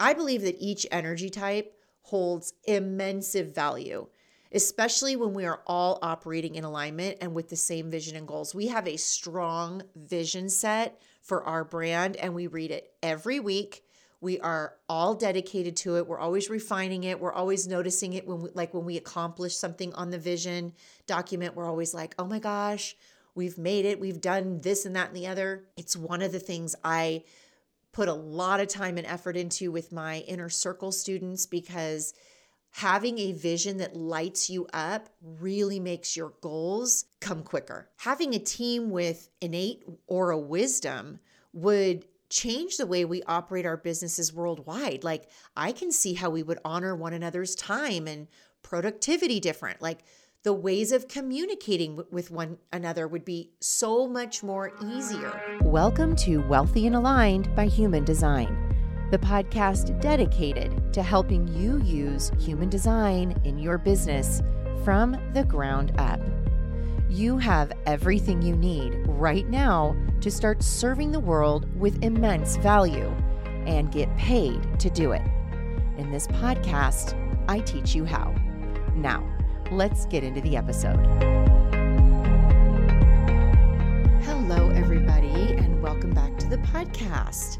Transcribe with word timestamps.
I 0.00 0.14
believe 0.14 0.42
that 0.42 0.56
each 0.58 0.86
energy 0.90 1.28
type 1.28 1.76
holds 2.00 2.54
immense 2.64 3.34
value, 3.34 4.06
especially 4.50 5.14
when 5.14 5.34
we 5.34 5.44
are 5.44 5.60
all 5.66 5.98
operating 6.00 6.54
in 6.54 6.64
alignment 6.64 7.18
and 7.20 7.34
with 7.34 7.50
the 7.50 7.56
same 7.56 7.90
vision 7.90 8.16
and 8.16 8.26
goals. 8.26 8.54
We 8.54 8.68
have 8.68 8.88
a 8.88 8.96
strong 8.96 9.82
vision 9.94 10.48
set 10.48 10.98
for 11.20 11.44
our 11.44 11.64
brand 11.64 12.16
and 12.16 12.34
we 12.34 12.46
read 12.46 12.70
it 12.70 12.94
every 13.02 13.38
week. 13.40 13.84
We 14.22 14.40
are 14.40 14.76
all 14.88 15.14
dedicated 15.14 15.76
to 15.78 15.96
it. 15.98 16.06
We're 16.06 16.18
always 16.18 16.50
refining 16.50 17.04
it. 17.04 17.20
We're 17.20 17.32
always 17.32 17.68
noticing 17.68 18.14
it 18.14 18.26
when 18.26 18.42
we, 18.42 18.50
like 18.54 18.72
when 18.74 18.86
we 18.86 18.96
accomplish 18.96 19.54
something 19.54 19.92
on 19.94 20.10
the 20.10 20.18
vision 20.18 20.72
document, 21.06 21.54
we're 21.54 21.68
always 21.68 21.94
like, 21.94 22.14
"Oh 22.18 22.26
my 22.26 22.38
gosh, 22.38 22.96
we've 23.34 23.56
made 23.56 23.86
it. 23.86 23.98
We've 23.98 24.20
done 24.20 24.60
this 24.60 24.84
and 24.84 24.94
that 24.96 25.08
and 25.08 25.16
the 25.16 25.26
other." 25.26 25.64
It's 25.76 25.96
one 25.96 26.20
of 26.20 26.32
the 26.32 26.38
things 26.38 26.74
I 26.84 27.24
put 27.92 28.08
a 28.08 28.14
lot 28.14 28.60
of 28.60 28.68
time 28.68 28.96
and 28.98 29.06
effort 29.06 29.36
into 29.36 29.72
with 29.72 29.92
my 29.92 30.18
inner 30.20 30.48
circle 30.48 30.92
students 30.92 31.46
because 31.46 32.14
having 32.72 33.18
a 33.18 33.32
vision 33.32 33.78
that 33.78 33.96
lights 33.96 34.48
you 34.48 34.66
up 34.72 35.08
really 35.20 35.80
makes 35.80 36.16
your 36.16 36.32
goals 36.40 37.06
come 37.20 37.42
quicker. 37.42 37.88
Having 37.98 38.34
a 38.34 38.38
team 38.38 38.90
with 38.90 39.28
innate 39.40 39.84
aura 40.06 40.38
wisdom 40.38 41.18
would 41.52 42.04
change 42.28 42.76
the 42.76 42.86
way 42.86 43.04
we 43.04 43.24
operate 43.24 43.66
our 43.66 43.76
businesses 43.76 44.32
worldwide. 44.32 45.02
Like, 45.02 45.28
I 45.56 45.72
can 45.72 45.90
see 45.90 46.14
how 46.14 46.30
we 46.30 46.44
would 46.44 46.60
honor 46.64 46.94
one 46.94 47.12
another's 47.12 47.56
time 47.56 48.06
and 48.06 48.28
productivity 48.62 49.40
different. 49.40 49.82
Like, 49.82 50.04
the 50.42 50.52
ways 50.54 50.90
of 50.90 51.06
communicating 51.06 52.00
with 52.10 52.30
one 52.30 52.56
another 52.72 53.06
would 53.06 53.26
be 53.26 53.50
so 53.60 54.08
much 54.08 54.42
more 54.42 54.72
easier. 54.82 55.38
Welcome 55.60 56.16
to 56.16 56.38
Wealthy 56.48 56.86
and 56.86 56.96
Aligned 56.96 57.54
by 57.54 57.66
Human 57.66 58.06
Design, 58.06 58.74
the 59.10 59.18
podcast 59.18 60.00
dedicated 60.00 60.94
to 60.94 61.02
helping 61.02 61.46
you 61.48 61.82
use 61.82 62.32
human 62.38 62.70
design 62.70 63.38
in 63.44 63.58
your 63.58 63.76
business 63.76 64.40
from 64.82 65.14
the 65.34 65.44
ground 65.44 65.92
up. 65.98 66.20
You 67.10 67.36
have 67.36 67.70
everything 67.84 68.40
you 68.40 68.56
need 68.56 68.94
right 69.08 69.46
now 69.46 69.94
to 70.22 70.30
start 70.30 70.62
serving 70.62 71.12
the 71.12 71.20
world 71.20 71.68
with 71.78 72.02
immense 72.02 72.56
value 72.56 73.14
and 73.66 73.92
get 73.92 74.16
paid 74.16 74.80
to 74.80 74.88
do 74.88 75.12
it. 75.12 75.22
In 75.98 76.10
this 76.10 76.28
podcast, 76.28 77.14
I 77.46 77.60
teach 77.60 77.94
you 77.94 78.06
how. 78.06 78.34
Now, 78.94 79.22
let's 79.70 80.06
get 80.06 80.24
into 80.24 80.40
the 80.40 80.56
episode. 80.56 80.98
Hello, 84.24 84.70
everybody, 84.70 85.54
and 85.54 85.80
welcome 85.80 86.10
back 86.10 86.36
to 86.38 86.48
the 86.48 86.58
podcast. 86.58 87.58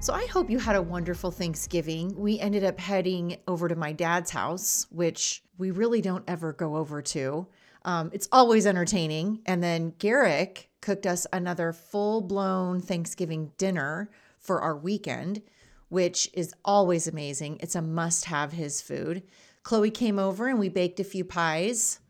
So, 0.00 0.12
I 0.12 0.26
hope 0.26 0.50
you 0.50 0.58
had 0.58 0.74
a 0.74 0.82
wonderful 0.82 1.30
Thanksgiving. 1.30 2.12
We 2.16 2.40
ended 2.40 2.64
up 2.64 2.80
heading 2.80 3.36
over 3.46 3.68
to 3.68 3.76
my 3.76 3.92
dad's 3.92 4.32
house, 4.32 4.88
which 4.90 5.44
we 5.58 5.70
really 5.70 6.00
don't 6.00 6.24
ever 6.26 6.52
go 6.52 6.74
over 6.76 7.00
to. 7.02 7.46
Um, 7.84 8.10
it's 8.12 8.28
always 8.32 8.66
entertaining. 8.66 9.42
And 9.46 9.62
then 9.62 9.94
Garrick 9.98 10.68
cooked 10.80 11.06
us 11.06 11.26
another 11.32 11.72
full 11.72 12.20
blown 12.20 12.80
Thanksgiving 12.80 13.52
dinner 13.58 14.10
for 14.40 14.60
our 14.60 14.76
weekend, 14.76 15.42
which 15.88 16.28
is 16.32 16.52
always 16.64 17.06
amazing. 17.06 17.58
It's 17.60 17.76
a 17.76 17.82
must 17.82 18.24
have 18.24 18.52
his 18.52 18.82
food. 18.82 19.22
Chloe 19.62 19.90
came 19.90 20.18
over 20.18 20.48
and 20.48 20.58
we 20.58 20.68
baked 20.68 21.00
a 21.00 21.04
few 21.04 21.24
pies. 21.24 22.00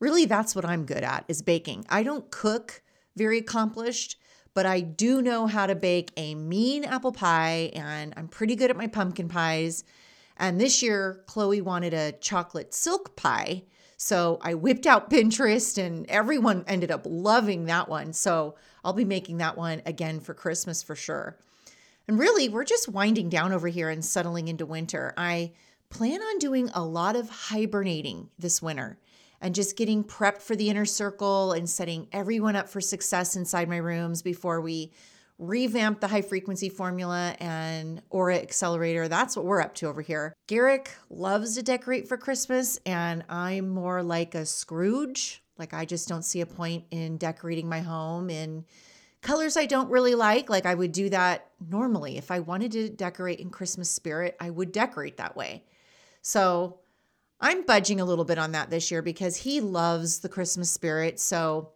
Really, 0.00 0.24
that's 0.24 0.54
what 0.54 0.64
I'm 0.64 0.86
good 0.86 1.04
at 1.04 1.24
is 1.28 1.42
baking. 1.42 1.84
I 1.88 2.02
don't 2.02 2.30
cook 2.30 2.82
very 3.16 3.38
accomplished, 3.38 4.18
but 4.54 4.66
I 4.66 4.80
do 4.80 5.22
know 5.22 5.46
how 5.46 5.66
to 5.66 5.74
bake 5.74 6.12
a 6.16 6.34
mean 6.34 6.84
apple 6.84 7.12
pie 7.12 7.70
and 7.74 8.14
I'm 8.16 8.28
pretty 8.28 8.56
good 8.56 8.70
at 8.70 8.76
my 8.76 8.86
pumpkin 8.86 9.28
pies. 9.28 9.84
And 10.36 10.60
this 10.60 10.82
year, 10.82 11.22
Chloe 11.26 11.60
wanted 11.60 11.94
a 11.94 12.12
chocolate 12.12 12.74
silk 12.74 13.16
pie. 13.16 13.64
So 13.96 14.38
I 14.42 14.54
whipped 14.54 14.86
out 14.86 15.10
Pinterest 15.10 15.78
and 15.78 16.08
everyone 16.10 16.64
ended 16.66 16.90
up 16.90 17.02
loving 17.04 17.66
that 17.66 17.88
one. 17.88 18.12
So 18.12 18.56
I'll 18.84 18.92
be 18.92 19.04
making 19.04 19.38
that 19.38 19.56
one 19.56 19.82
again 19.86 20.20
for 20.20 20.34
Christmas 20.34 20.82
for 20.82 20.96
sure. 20.96 21.38
And 22.06 22.18
really, 22.18 22.48
we're 22.48 22.64
just 22.64 22.88
winding 22.88 23.28
down 23.30 23.52
over 23.52 23.68
here 23.68 23.88
and 23.88 24.04
settling 24.04 24.48
into 24.48 24.66
winter. 24.66 25.14
I 25.16 25.52
plan 25.94 26.20
on 26.20 26.38
doing 26.38 26.68
a 26.74 26.84
lot 26.84 27.14
of 27.14 27.30
hibernating 27.30 28.28
this 28.36 28.60
winter 28.60 28.98
and 29.40 29.54
just 29.54 29.76
getting 29.76 30.02
prepped 30.02 30.42
for 30.42 30.56
the 30.56 30.68
inner 30.68 30.84
circle 30.84 31.52
and 31.52 31.70
setting 31.70 32.08
everyone 32.10 32.56
up 32.56 32.68
for 32.68 32.80
success 32.80 33.36
inside 33.36 33.68
my 33.68 33.76
rooms 33.76 34.20
before 34.20 34.60
we 34.60 34.90
revamp 35.38 36.00
the 36.00 36.08
high 36.08 36.20
frequency 36.20 36.68
formula 36.68 37.36
and 37.38 38.02
aura 38.10 38.34
accelerator. 38.34 39.06
That's 39.06 39.36
what 39.36 39.44
we're 39.44 39.60
up 39.60 39.72
to 39.76 39.86
over 39.86 40.02
here. 40.02 40.34
Garrick 40.48 40.90
loves 41.10 41.54
to 41.54 41.62
decorate 41.62 42.08
for 42.08 42.16
Christmas, 42.16 42.76
and 42.84 43.24
I'm 43.28 43.68
more 43.68 44.02
like 44.02 44.34
a 44.34 44.46
Scrooge. 44.46 45.44
Like, 45.58 45.74
I 45.74 45.84
just 45.84 46.08
don't 46.08 46.24
see 46.24 46.40
a 46.40 46.46
point 46.46 46.86
in 46.90 47.18
decorating 47.18 47.68
my 47.68 47.80
home 47.80 48.30
in 48.30 48.64
colors 49.22 49.56
I 49.56 49.66
don't 49.66 49.90
really 49.90 50.16
like. 50.16 50.50
Like, 50.50 50.66
I 50.66 50.74
would 50.74 50.90
do 50.90 51.08
that 51.10 51.50
normally. 51.70 52.18
If 52.18 52.32
I 52.32 52.40
wanted 52.40 52.72
to 52.72 52.88
decorate 52.88 53.38
in 53.38 53.50
Christmas 53.50 53.90
spirit, 53.90 54.36
I 54.40 54.50
would 54.50 54.72
decorate 54.72 55.18
that 55.18 55.36
way. 55.36 55.62
So 56.26 56.78
I'm 57.38 57.66
budging 57.66 58.00
a 58.00 58.04
little 58.06 58.24
bit 58.24 58.38
on 58.38 58.52
that 58.52 58.70
this 58.70 58.90
year 58.90 59.02
because 59.02 59.36
he 59.36 59.60
loves 59.60 60.20
the 60.20 60.28
Christmas 60.30 60.70
spirit. 60.70 61.20
So 61.20 61.72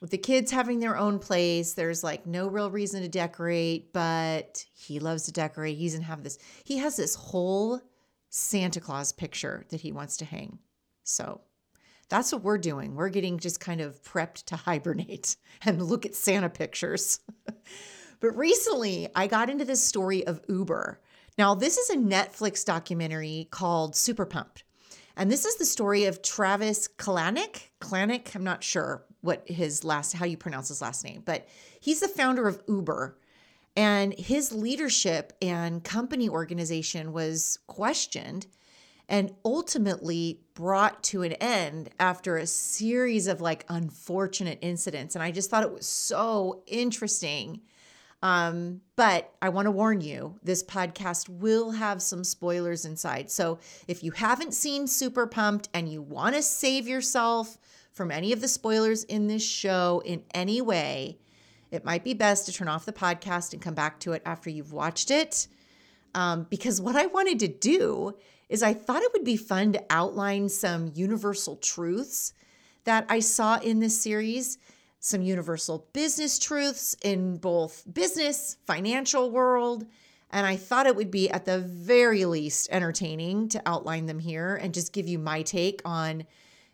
with 0.00 0.08
the 0.08 0.16
kids 0.16 0.50
having 0.50 0.80
their 0.80 0.96
own 0.96 1.18
place, 1.18 1.74
there's 1.74 2.02
like 2.02 2.26
no 2.26 2.48
real 2.48 2.70
reason 2.70 3.02
to 3.02 3.08
decorate, 3.08 3.92
but 3.92 4.64
he 4.72 4.98
loves 4.98 5.24
to 5.24 5.32
decorate. 5.32 5.76
He's 5.76 5.92
gonna 5.92 6.06
have 6.06 6.22
this, 6.22 6.38
he 6.64 6.78
has 6.78 6.96
this 6.96 7.14
whole 7.14 7.82
Santa 8.30 8.80
Claus 8.80 9.12
picture 9.12 9.66
that 9.68 9.82
he 9.82 9.92
wants 9.92 10.16
to 10.16 10.24
hang. 10.24 10.58
So 11.04 11.42
that's 12.08 12.32
what 12.32 12.44
we're 12.44 12.56
doing. 12.56 12.94
We're 12.94 13.10
getting 13.10 13.38
just 13.38 13.60
kind 13.60 13.82
of 13.82 14.02
prepped 14.02 14.44
to 14.46 14.56
hibernate 14.56 15.36
and 15.62 15.82
look 15.82 16.06
at 16.06 16.14
Santa 16.14 16.48
pictures. 16.48 17.20
but 18.20 18.30
recently, 18.30 19.08
I 19.14 19.26
got 19.26 19.50
into 19.50 19.66
this 19.66 19.82
story 19.82 20.26
of 20.26 20.40
Uber. 20.48 20.98
Now, 21.38 21.54
this 21.54 21.76
is 21.76 21.90
a 21.90 21.96
Netflix 21.96 22.64
documentary 22.64 23.48
called 23.50 23.94
Super 23.94 24.24
Pumped. 24.24 24.64
And 25.18 25.30
this 25.30 25.44
is 25.44 25.56
the 25.56 25.66
story 25.66 26.04
of 26.04 26.22
Travis 26.22 26.88
Kalanick. 26.88 27.70
Kalanick, 27.80 28.34
I'm 28.34 28.44
not 28.44 28.64
sure 28.64 29.04
what 29.20 29.46
his 29.46 29.84
last 29.84 30.12
how 30.14 30.24
you 30.24 30.36
pronounce 30.36 30.68
his 30.68 30.80
last 30.80 31.04
name, 31.04 31.22
but 31.24 31.46
he's 31.80 32.00
the 32.00 32.08
founder 32.08 32.48
of 32.48 32.62
Uber. 32.68 33.18
And 33.76 34.18
his 34.18 34.52
leadership 34.52 35.34
and 35.42 35.84
company 35.84 36.28
organization 36.28 37.12
was 37.12 37.58
questioned 37.66 38.46
and 39.08 39.34
ultimately 39.44 40.40
brought 40.54 41.02
to 41.04 41.22
an 41.22 41.32
end 41.34 41.90
after 42.00 42.38
a 42.38 42.46
series 42.46 43.26
of 43.26 43.42
like 43.42 43.66
unfortunate 43.68 44.58
incidents. 44.62 45.14
And 45.14 45.22
I 45.22 45.30
just 45.30 45.50
thought 45.50 45.62
it 45.62 45.72
was 45.72 45.86
so 45.86 46.62
interesting 46.66 47.60
um, 48.22 48.80
but 48.96 49.34
I 49.42 49.50
want 49.50 49.66
to 49.66 49.70
warn 49.70 50.00
you 50.00 50.38
this 50.42 50.62
podcast 50.62 51.28
will 51.28 51.72
have 51.72 52.00
some 52.00 52.24
spoilers 52.24 52.84
inside. 52.84 53.30
So 53.30 53.58
if 53.86 54.02
you 54.02 54.10
haven't 54.12 54.54
seen 54.54 54.86
Super 54.86 55.26
Pumped 55.26 55.68
and 55.74 55.88
you 55.88 56.00
want 56.00 56.34
to 56.34 56.42
save 56.42 56.88
yourself 56.88 57.58
from 57.92 58.10
any 58.10 58.32
of 58.32 58.40
the 58.40 58.48
spoilers 58.48 59.04
in 59.04 59.26
this 59.26 59.46
show 59.46 60.02
in 60.04 60.22
any 60.34 60.60
way, 60.60 61.18
it 61.70 61.84
might 61.84 62.04
be 62.04 62.14
best 62.14 62.46
to 62.46 62.52
turn 62.52 62.68
off 62.68 62.86
the 62.86 62.92
podcast 62.92 63.52
and 63.52 63.60
come 63.60 63.74
back 63.74 64.00
to 64.00 64.12
it 64.12 64.22
after 64.24 64.48
you've 64.48 64.72
watched 64.72 65.10
it. 65.10 65.48
Um, 66.14 66.46
because 66.48 66.80
what 66.80 66.96
I 66.96 67.06
wanted 67.06 67.38
to 67.40 67.48
do 67.48 68.14
is 68.48 68.62
I 68.62 68.72
thought 68.72 69.02
it 69.02 69.12
would 69.12 69.24
be 69.24 69.36
fun 69.36 69.72
to 69.72 69.84
outline 69.90 70.48
some 70.48 70.92
universal 70.94 71.56
truths 71.56 72.32
that 72.84 73.04
I 73.08 73.18
saw 73.20 73.58
in 73.58 73.80
this 73.80 74.00
series 74.00 74.58
some 75.06 75.22
universal 75.22 75.86
business 75.92 76.36
truths 76.36 76.96
in 77.00 77.36
both 77.36 77.84
business, 77.94 78.56
financial 78.66 79.30
world, 79.30 79.86
and 80.32 80.44
I 80.44 80.56
thought 80.56 80.88
it 80.88 80.96
would 80.96 81.12
be 81.12 81.30
at 81.30 81.44
the 81.44 81.60
very 81.60 82.24
least 82.24 82.66
entertaining 82.72 83.48
to 83.50 83.62
outline 83.64 84.06
them 84.06 84.18
here 84.18 84.56
and 84.56 84.74
just 84.74 84.92
give 84.92 85.06
you 85.06 85.20
my 85.20 85.42
take 85.42 85.80
on 85.84 86.24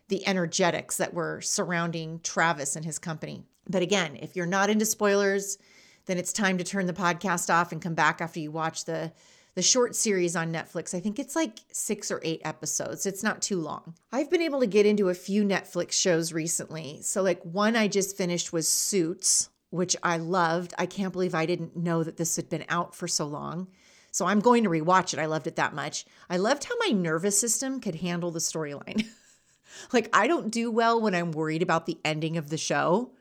the 0.07 0.25
energetics 0.25 0.97
that 0.97 1.13
were 1.13 1.41
surrounding 1.41 2.21
Travis 2.23 2.75
and 2.75 2.83
his 2.83 2.97
company. 2.97 3.43
But 3.69 3.83
again, 3.83 4.17
if 4.19 4.35
you're 4.35 4.47
not 4.47 4.71
into 4.71 4.85
spoilers, 4.85 5.59
then 6.07 6.17
it's 6.17 6.33
time 6.33 6.57
to 6.57 6.63
turn 6.63 6.87
the 6.87 6.93
podcast 6.93 7.53
off 7.53 7.71
and 7.71 7.83
come 7.83 7.93
back 7.93 8.19
after 8.19 8.39
you 8.39 8.49
watch 8.49 8.85
the 8.85 9.11
the 9.55 9.61
short 9.61 9.95
series 9.95 10.35
on 10.35 10.51
Netflix. 10.51 10.93
I 10.93 10.99
think 10.99 11.19
it's 11.19 11.35
like 11.35 11.59
six 11.71 12.09
or 12.09 12.19
eight 12.23 12.41
episodes. 12.43 13.05
It's 13.05 13.23
not 13.23 13.41
too 13.41 13.59
long. 13.59 13.95
I've 14.11 14.29
been 14.29 14.41
able 14.41 14.59
to 14.61 14.67
get 14.67 14.85
into 14.85 15.09
a 15.09 15.13
few 15.13 15.43
Netflix 15.43 15.91
shows 15.93 16.33
recently. 16.33 17.01
So, 17.01 17.21
like, 17.21 17.41
one 17.43 17.75
I 17.75 17.87
just 17.87 18.17
finished 18.17 18.51
was 18.51 18.67
Suits, 18.67 19.49
which 19.69 19.95
I 20.01 20.17
loved. 20.17 20.73
I 20.77 20.85
can't 20.85 21.13
believe 21.13 21.35
I 21.35 21.45
didn't 21.45 21.75
know 21.75 22.03
that 22.03 22.17
this 22.17 22.35
had 22.35 22.49
been 22.49 22.65
out 22.69 22.95
for 22.95 23.07
so 23.07 23.25
long. 23.25 23.67
So, 24.11 24.25
I'm 24.25 24.39
going 24.39 24.63
to 24.63 24.69
rewatch 24.69 25.13
it. 25.13 25.19
I 25.19 25.27
loved 25.27 25.45
it 25.45 25.55
that 25.57 25.75
much. 25.75 26.05
I 26.29 26.37
loved 26.37 26.63
how 26.63 26.73
my 26.79 26.91
nervous 26.91 27.39
system 27.39 27.79
could 27.79 27.95
handle 27.95 28.31
the 28.31 28.39
storyline. 28.39 29.05
like, 29.93 30.09
I 30.13 30.25
don't 30.25 30.49
do 30.49 30.71
well 30.71 30.99
when 30.99 31.13
I'm 31.13 31.31
worried 31.31 31.61
about 31.61 31.85
the 31.85 31.99
ending 32.03 32.37
of 32.37 32.49
the 32.49 32.57
show. 32.57 33.11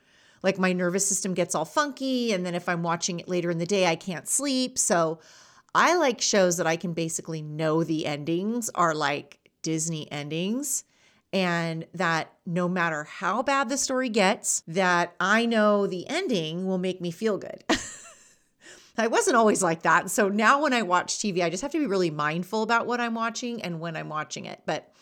Like, 0.43 0.59
my 0.59 0.73
nervous 0.73 1.07
system 1.07 1.35
gets 1.35 1.55
all 1.55 1.67
funky. 1.67 2.33
And 2.33 2.47
then 2.47 2.55
if 2.55 2.71
I'm 2.71 2.83
watching 2.83 3.21
it 3.21 3.29
later 3.29 3.51
in 3.51 3.59
the 3.59 3.67
day, 3.67 3.87
I 3.87 3.97
can't 3.97 4.27
sleep. 4.27 4.79
So, 4.79 5.21
I 5.75 5.97
like 5.97 6.21
shows 6.21 6.57
that 6.59 6.67
I 6.67 6.77
can 6.77 6.93
basically 6.93 7.43
know 7.43 7.83
the 7.83 8.07
endings 8.07 8.71
are 8.75 8.95
like 8.95 9.39
Disney 9.63 10.11
endings 10.13 10.85
and 11.33 11.87
that 11.95 12.33
no 12.45 12.69
matter 12.69 13.05
how 13.05 13.43
bad 13.43 13.69
the 13.69 13.79
story 13.79 14.11
gets, 14.11 14.63
that 14.69 15.15
I 15.19 15.47
know 15.47 15.87
the 15.87 16.07
ending 16.09 16.67
will 16.67 16.79
make 16.79 17.01
me 17.01 17.11
feel 17.11 17.39
good. 17.39 17.65
I 18.99 19.07
wasn't 19.07 19.37
always 19.37 19.63
like 19.63 19.83
that. 19.83 20.11
So 20.11 20.29
now 20.29 20.63
when 20.63 20.75
I 20.75 20.83
watch 20.83 21.15
TV, 21.15 21.43
I 21.43 21.49
just 21.49 21.63
have 21.63 21.73
to 21.73 21.79
be 21.79 21.87
really 21.87 22.11
mindful 22.11 22.63
about 22.63 22.87
what 22.87 23.01
I'm 23.01 23.15
watching 23.15 23.63
and 23.63 23.81
when 23.81 23.97
I'm 23.97 24.11
watching 24.11 24.45
it. 24.45 24.61
But 24.67 24.93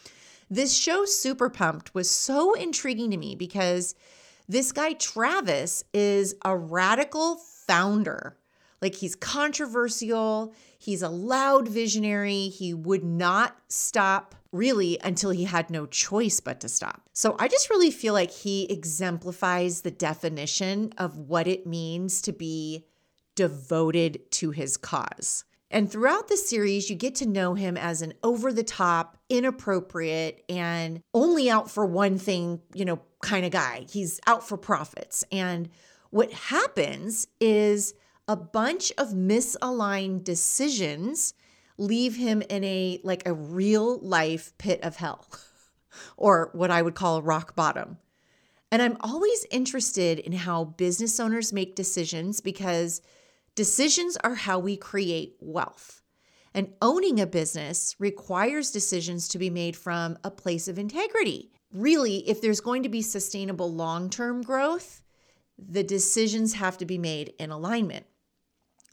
this 0.48 0.76
show, 0.76 1.04
Super 1.04 1.50
Pumped, 1.50 1.94
was 1.94 2.08
so 2.08 2.54
intriguing 2.54 3.10
to 3.10 3.16
me 3.16 3.34
because 3.34 3.96
this 4.48 4.70
guy, 4.70 4.92
Travis, 4.92 5.84
is 5.92 6.36
a 6.44 6.56
radical 6.56 7.36
founder. 7.36 8.36
Like 8.80 8.94
he's 8.94 9.14
controversial, 9.14 10.54
he's 10.78 11.02
a 11.02 11.08
loud 11.08 11.68
visionary, 11.68 12.48
he 12.48 12.72
would 12.72 13.04
not 13.04 13.56
stop 13.68 14.34
really 14.52 14.98
until 15.04 15.30
he 15.30 15.44
had 15.44 15.70
no 15.70 15.86
choice 15.86 16.40
but 16.40 16.60
to 16.60 16.68
stop. 16.68 17.02
So 17.12 17.36
I 17.38 17.48
just 17.48 17.70
really 17.70 17.90
feel 17.90 18.14
like 18.14 18.30
he 18.30 18.64
exemplifies 18.64 19.82
the 19.82 19.90
definition 19.90 20.92
of 20.98 21.16
what 21.16 21.46
it 21.46 21.66
means 21.66 22.20
to 22.22 22.32
be 22.32 22.86
devoted 23.34 24.30
to 24.32 24.50
his 24.50 24.76
cause. 24.76 25.44
And 25.70 25.90
throughout 25.90 26.26
the 26.26 26.36
series, 26.36 26.90
you 26.90 26.96
get 26.96 27.14
to 27.16 27.26
know 27.26 27.54
him 27.54 27.76
as 27.76 28.02
an 28.02 28.14
over 28.24 28.52
the 28.52 28.64
top, 28.64 29.16
inappropriate, 29.28 30.44
and 30.48 31.00
only 31.14 31.48
out 31.48 31.70
for 31.70 31.86
one 31.86 32.18
thing, 32.18 32.60
you 32.74 32.84
know, 32.84 33.00
kind 33.22 33.46
of 33.46 33.52
guy. 33.52 33.86
He's 33.88 34.20
out 34.26 34.46
for 34.46 34.56
profits. 34.56 35.24
And 35.30 35.68
what 36.10 36.32
happens 36.32 37.28
is 37.38 37.94
a 38.28 38.36
bunch 38.36 38.92
of 38.96 39.08
misaligned 39.08 40.24
decisions 40.24 41.34
leave 41.78 42.16
him 42.16 42.42
in 42.42 42.62
a 42.62 43.00
like 43.02 43.26
a 43.26 43.32
real 43.32 43.98
life 43.98 44.52
pit 44.58 44.80
of 44.82 44.96
hell 44.96 45.26
or 46.16 46.50
what 46.52 46.70
I 46.70 46.82
would 46.82 46.94
call 46.94 47.22
rock 47.22 47.56
bottom. 47.56 47.98
And 48.70 48.80
I'm 48.80 48.98
always 49.00 49.46
interested 49.50 50.18
in 50.20 50.32
how 50.32 50.64
business 50.64 51.18
owners 51.18 51.52
make 51.52 51.74
decisions 51.74 52.40
because 52.40 53.02
decisions 53.56 54.16
are 54.18 54.36
how 54.36 54.58
we 54.58 54.76
create 54.76 55.36
wealth. 55.40 56.02
And 56.54 56.72
owning 56.80 57.20
a 57.20 57.26
business 57.26 57.96
requires 57.98 58.70
decisions 58.70 59.28
to 59.28 59.38
be 59.38 59.50
made 59.50 59.76
from 59.76 60.18
a 60.24 60.30
place 60.30 60.68
of 60.68 60.78
integrity. 60.78 61.52
Really, 61.72 62.28
if 62.28 62.40
there's 62.40 62.60
going 62.60 62.82
to 62.82 62.88
be 62.88 63.02
sustainable 63.02 63.72
long 63.72 64.10
term 64.10 64.42
growth, 64.42 65.02
the 65.58 65.84
decisions 65.84 66.54
have 66.54 66.78
to 66.78 66.84
be 66.84 66.98
made 66.98 67.34
in 67.38 67.50
alignment. 67.50 68.06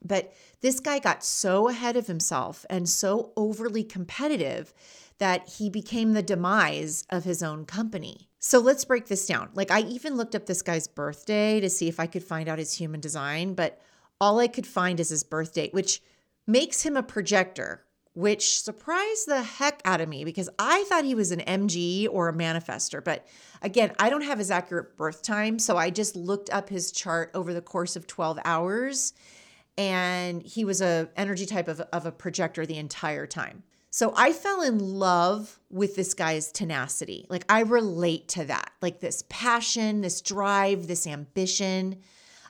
But 0.03 0.33
this 0.61 0.79
guy 0.79 0.99
got 0.99 1.23
so 1.23 1.69
ahead 1.69 1.97
of 1.97 2.07
himself 2.07 2.65
and 2.69 2.87
so 2.87 3.31
overly 3.35 3.83
competitive 3.83 4.73
that 5.17 5.49
he 5.57 5.69
became 5.69 6.13
the 6.13 6.21
demise 6.21 7.05
of 7.09 7.23
his 7.23 7.41
own 7.41 7.65
company. 7.65 8.29
So 8.39 8.59
let's 8.59 8.85
break 8.85 9.07
this 9.07 9.25
down. 9.25 9.49
Like, 9.53 9.71
I 9.71 9.81
even 9.81 10.15
looked 10.15 10.35
up 10.35 10.45
this 10.45 10.61
guy's 10.61 10.87
birthday 10.87 11.59
to 11.59 11.69
see 11.69 11.87
if 11.87 11.99
I 11.99 12.05
could 12.05 12.23
find 12.23 12.47
out 12.47 12.59
his 12.59 12.73
human 12.73 12.99
design, 12.99 13.55
but 13.55 13.81
all 14.21 14.39
I 14.39 14.47
could 14.47 14.67
find 14.67 14.99
is 14.99 15.09
his 15.09 15.23
birth 15.23 15.53
date, 15.53 15.73
which 15.73 16.01
makes 16.45 16.83
him 16.83 16.95
a 16.95 17.03
projector, 17.03 17.83
which 18.13 18.61
surprised 18.61 19.27
the 19.27 19.43
heck 19.43 19.81
out 19.85 20.01
of 20.01 20.09
me 20.09 20.23
because 20.23 20.49
I 20.57 20.85
thought 20.87 21.03
he 21.03 21.15
was 21.15 21.31
an 21.31 21.41
MG 21.41 22.07
or 22.09 22.29
a 22.29 22.33
manifester. 22.33 23.03
But 23.03 23.27
again, 23.61 23.93
I 23.99 24.09
don't 24.09 24.23
have 24.23 24.39
his 24.39 24.49
accurate 24.51 24.97
birth 24.97 25.21
time. 25.23 25.59
So 25.59 25.77
I 25.77 25.89
just 25.89 26.15
looked 26.15 26.51
up 26.51 26.69
his 26.69 26.91
chart 26.91 27.31
over 27.33 27.53
the 27.53 27.61
course 27.61 27.95
of 27.95 28.07
12 28.07 28.39
hours 28.45 29.13
and 29.77 30.41
he 30.41 30.65
was 30.65 30.81
a 30.81 31.09
energy 31.15 31.45
type 31.45 31.67
of, 31.67 31.79
of 31.79 32.05
a 32.05 32.11
projector 32.11 32.65
the 32.65 32.77
entire 32.77 33.27
time. 33.27 33.63
So 33.89 34.13
I 34.15 34.33
fell 34.33 34.61
in 34.61 34.79
love 34.79 35.59
with 35.69 35.95
this 35.95 36.13
guy's 36.13 36.51
tenacity. 36.51 37.25
Like 37.29 37.45
I 37.49 37.61
relate 37.61 38.27
to 38.29 38.45
that. 38.45 38.71
Like 38.81 38.99
this 38.99 39.23
passion, 39.29 40.01
this 40.01 40.21
drive, 40.21 40.87
this 40.87 41.07
ambition. 41.07 41.97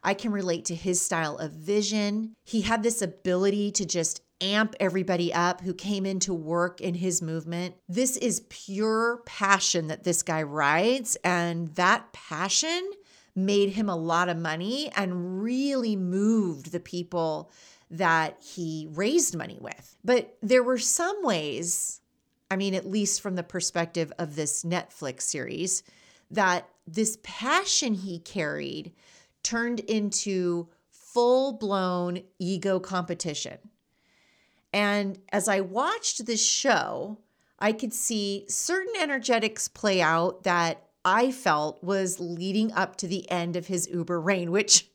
I 0.04 0.14
can 0.14 0.32
relate 0.32 0.66
to 0.66 0.76
his 0.76 1.02
style 1.02 1.38
of 1.38 1.52
vision. 1.52 2.34
He 2.44 2.62
had 2.62 2.84
this 2.84 3.02
ability 3.02 3.72
to 3.72 3.86
just 3.86 4.22
amp 4.42 4.76
everybody 4.80 5.34
up 5.34 5.62
who 5.62 5.74
came 5.74 6.06
into 6.06 6.34
work 6.34 6.82
in 6.82 6.96
his 6.96 7.22
movement. 7.22 7.76
This 7.88 8.18
is 8.18 8.44
pure 8.50 9.22
passion 9.26 9.88
that 9.88 10.04
this 10.04 10.24
guy 10.24 10.44
rides. 10.44 11.18
And 11.24 11.70
that 11.76 12.12
passion 12.14 12.92
made 13.38 13.70
him 13.70 13.88
a 13.88 13.96
lot 13.96 14.28
of 14.28 14.38
money 14.38 14.92
and 14.96 15.42
really 15.44 15.96
moved 15.96 16.72
the 16.72 16.80
people 16.80 17.52
that 17.90 18.36
he 18.42 18.88
raised 18.92 19.38
money 19.38 19.60
with. 19.62 19.96
But 20.04 20.36
there 20.42 20.64
were 20.64 20.80
some 20.80 21.24
ways, 21.24 22.02
I 22.50 22.56
mean, 22.56 22.74
at 22.74 22.88
least 22.88 23.22
from 23.22 23.36
the 23.36 23.44
perspective 23.44 24.12
of 24.18 24.36
this 24.36 24.64
Netflix 24.64 25.22
series, 25.22 25.84
that 26.32 26.68
this 26.88 27.20
passion 27.22 27.94
he 27.94 28.20
carried 28.20 28.92
turned 29.44 29.82
into 29.82 30.68
full 30.90 31.54
blown 31.54 32.24
ego 32.40 32.80
competition. 32.80 33.60
And 34.74 35.20
as 35.32 35.48
I 35.48 35.62
watched 35.62 36.26
this 36.26 36.46
show, 36.46 37.20
I 37.60 37.72
could 37.72 37.94
see 37.94 38.46
certain 38.50 38.94
energetics 39.00 39.68
play 39.68 40.02
out 40.02 40.44
that 40.44 40.87
I 41.08 41.32
felt 41.32 41.82
was 41.82 42.20
leading 42.20 42.74
up 42.74 42.98
to 42.98 43.08
the 43.08 43.32
end 43.32 43.56
of 43.56 43.68
his 43.68 43.88
Uber 43.88 44.20
reign, 44.20 44.52
which 44.52 44.90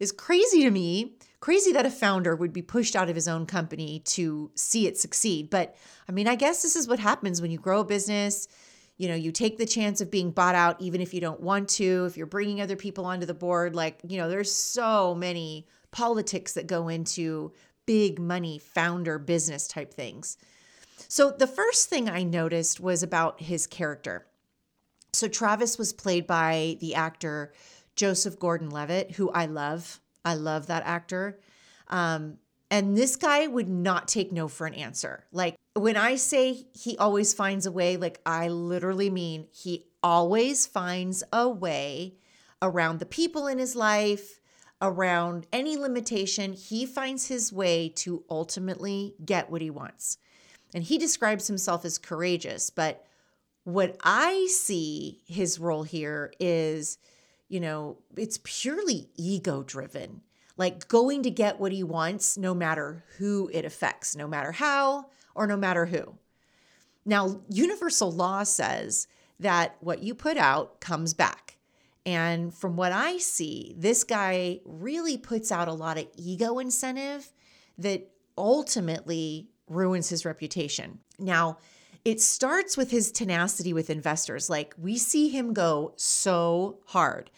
is 0.00 0.10
crazy 0.10 0.64
to 0.64 0.70
me. 0.72 1.14
Crazy 1.38 1.70
that 1.70 1.86
a 1.86 1.90
founder 1.90 2.34
would 2.34 2.52
be 2.52 2.60
pushed 2.60 2.96
out 2.96 3.08
of 3.08 3.14
his 3.14 3.28
own 3.28 3.46
company 3.46 4.00
to 4.00 4.50
see 4.56 4.88
it 4.88 4.98
succeed. 4.98 5.50
But 5.50 5.76
I 6.08 6.12
mean, 6.12 6.26
I 6.26 6.34
guess 6.34 6.60
this 6.60 6.74
is 6.74 6.88
what 6.88 6.98
happens 6.98 7.40
when 7.40 7.52
you 7.52 7.58
grow 7.58 7.82
a 7.82 7.84
business. 7.84 8.48
You 8.96 9.06
know, 9.06 9.14
you 9.14 9.30
take 9.30 9.56
the 9.56 9.64
chance 9.64 10.00
of 10.00 10.10
being 10.10 10.32
bought 10.32 10.56
out, 10.56 10.80
even 10.80 11.00
if 11.00 11.14
you 11.14 11.20
don't 11.20 11.40
want 11.40 11.68
to. 11.70 12.04
If 12.06 12.16
you're 12.16 12.26
bringing 12.26 12.60
other 12.60 12.74
people 12.74 13.06
onto 13.06 13.24
the 13.24 13.32
board, 13.32 13.76
like, 13.76 14.00
you 14.08 14.16
know, 14.16 14.28
there's 14.28 14.52
so 14.52 15.14
many 15.14 15.68
politics 15.92 16.54
that 16.54 16.66
go 16.66 16.88
into 16.88 17.52
big 17.86 18.18
money 18.18 18.58
founder 18.58 19.20
business 19.20 19.68
type 19.68 19.94
things. 19.94 20.36
So 21.06 21.30
the 21.30 21.46
first 21.46 21.88
thing 21.88 22.08
I 22.08 22.24
noticed 22.24 22.80
was 22.80 23.04
about 23.04 23.40
his 23.40 23.68
character. 23.68 24.26
So 25.14 25.28
Travis 25.28 25.78
was 25.78 25.92
played 25.92 26.26
by 26.26 26.76
the 26.80 26.94
actor 26.94 27.52
Joseph 27.96 28.38
Gordon 28.38 28.70
Levitt, 28.70 29.12
who 29.12 29.30
I 29.30 29.46
love. 29.46 30.00
I 30.24 30.34
love 30.34 30.66
that 30.66 30.84
actor. 30.84 31.38
Um, 31.88 32.38
and 32.70 32.96
this 32.96 33.14
guy 33.14 33.46
would 33.46 33.68
not 33.68 34.08
take 34.08 34.32
no 34.32 34.48
for 34.48 34.66
an 34.66 34.74
answer. 34.74 35.24
Like 35.30 35.54
when 35.74 35.96
I 35.96 36.16
say 36.16 36.66
he 36.72 36.98
always 36.98 37.32
finds 37.32 37.66
a 37.66 37.72
way, 37.72 37.96
like 37.96 38.20
I 38.26 38.48
literally 38.48 39.10
mean 39.10 39.46
he 39.52 39.86
always 40.02 40.66
finds 40.66 41.22
a 41.32 41.48
way 41.48 42.14
around 42.60 42.98
the 42.98 43.06
people 43.06 43.46
in 43.46 43.58
his 43.58 43.76
life, 43.76 44.40
around 44.82 45.46
any 45.52 45.76
limitation. 45.76 46.52
He 46.52 46.86
finds 46.86 47.28
his 47.28 47.52
way 47.52 47.90
to 47.96 48.24
ultimately 48.28 49.14
get 49.24 49.50
what 49.50 49.62
he 49.62 49.70
wants. 49.70 50.18
And 50.74 50.82
he 50.82 50.98
describes 50.98 51.46
himself 51.46 51.84
as 51.84 51.98
courageous, 51.98 52.70
but 52.70 53.06
what 53.64 53.96
I 54.02 54.46
see 54.50 55.22
his 55.26 55.58
role 55.58 55.82
here 55.82 56.32
is, 56.38 56.98
you 57.48 57.60
know, 57.60 57.98
it's 58.16 58.38
purely 58.44 59.08
ego 59.16 59.62
driven, 59.62 60.20
like 60.56 60.86
going 60.88 61.22
to 61.24 61.30
get 61.30 61.58
what 61.58 61.72
he 61.72 61.82
wants, 61.82 62.38
no 62.38 62.54
matter 62.54 63.04
who 63.18 63.50
it 63.52 63.64
affects, 63.64 64.14
no 64.14 64.28
matter 64.28 64.52
how 64.52 65.06
or 65.34 65.46
no 65.46 65.56
matter 65.56 65.86
who. 65.86 66.14
Now, 67.06 67.40
universal 67.48 68.12
law 68.12 68.44
says 68.44 69.08
that 69.40 69.76
what 69.80 70.02
you 70.02 70.14
put 70.14 70.36
out 70.36 70.80
comes 70.80 71.14
back. 71.14 71.58
And 72.06 72.52
from 72.52 72.76
what 72.76 72.92
I 72.92 73.16
see, 73.16 73.74
this 73.78 74.04
guy 74.04 74.60
really 74.64 75.16
puts 75.16 75.50
out 75.50 75.68
a 75.68 75.72
lot 75.72 75.98
of 75.98 76.06
ego 76.16 76.58
incentive 76.58 77.32
that 77.78 78.10
ultimately 78.36 79.48
ruins 79.68 80.10
his 80.10 80.24
reputation. 80.24 80.98
Now, 81.18 81.58
it 82.04 82.20
starts 82.20 82.76
with 82.76 82.90
his 82.90 83.10
tenacity 83.10 83.72
with 83.72 83.90
investors. 83.90 84.50
Like 84.50 84.74
we 84.78 84.98
see 84.98 85.28
him 85.30 85.54
go 85.54 85.94
so 85.96 86.80
hard, 86.86 87.30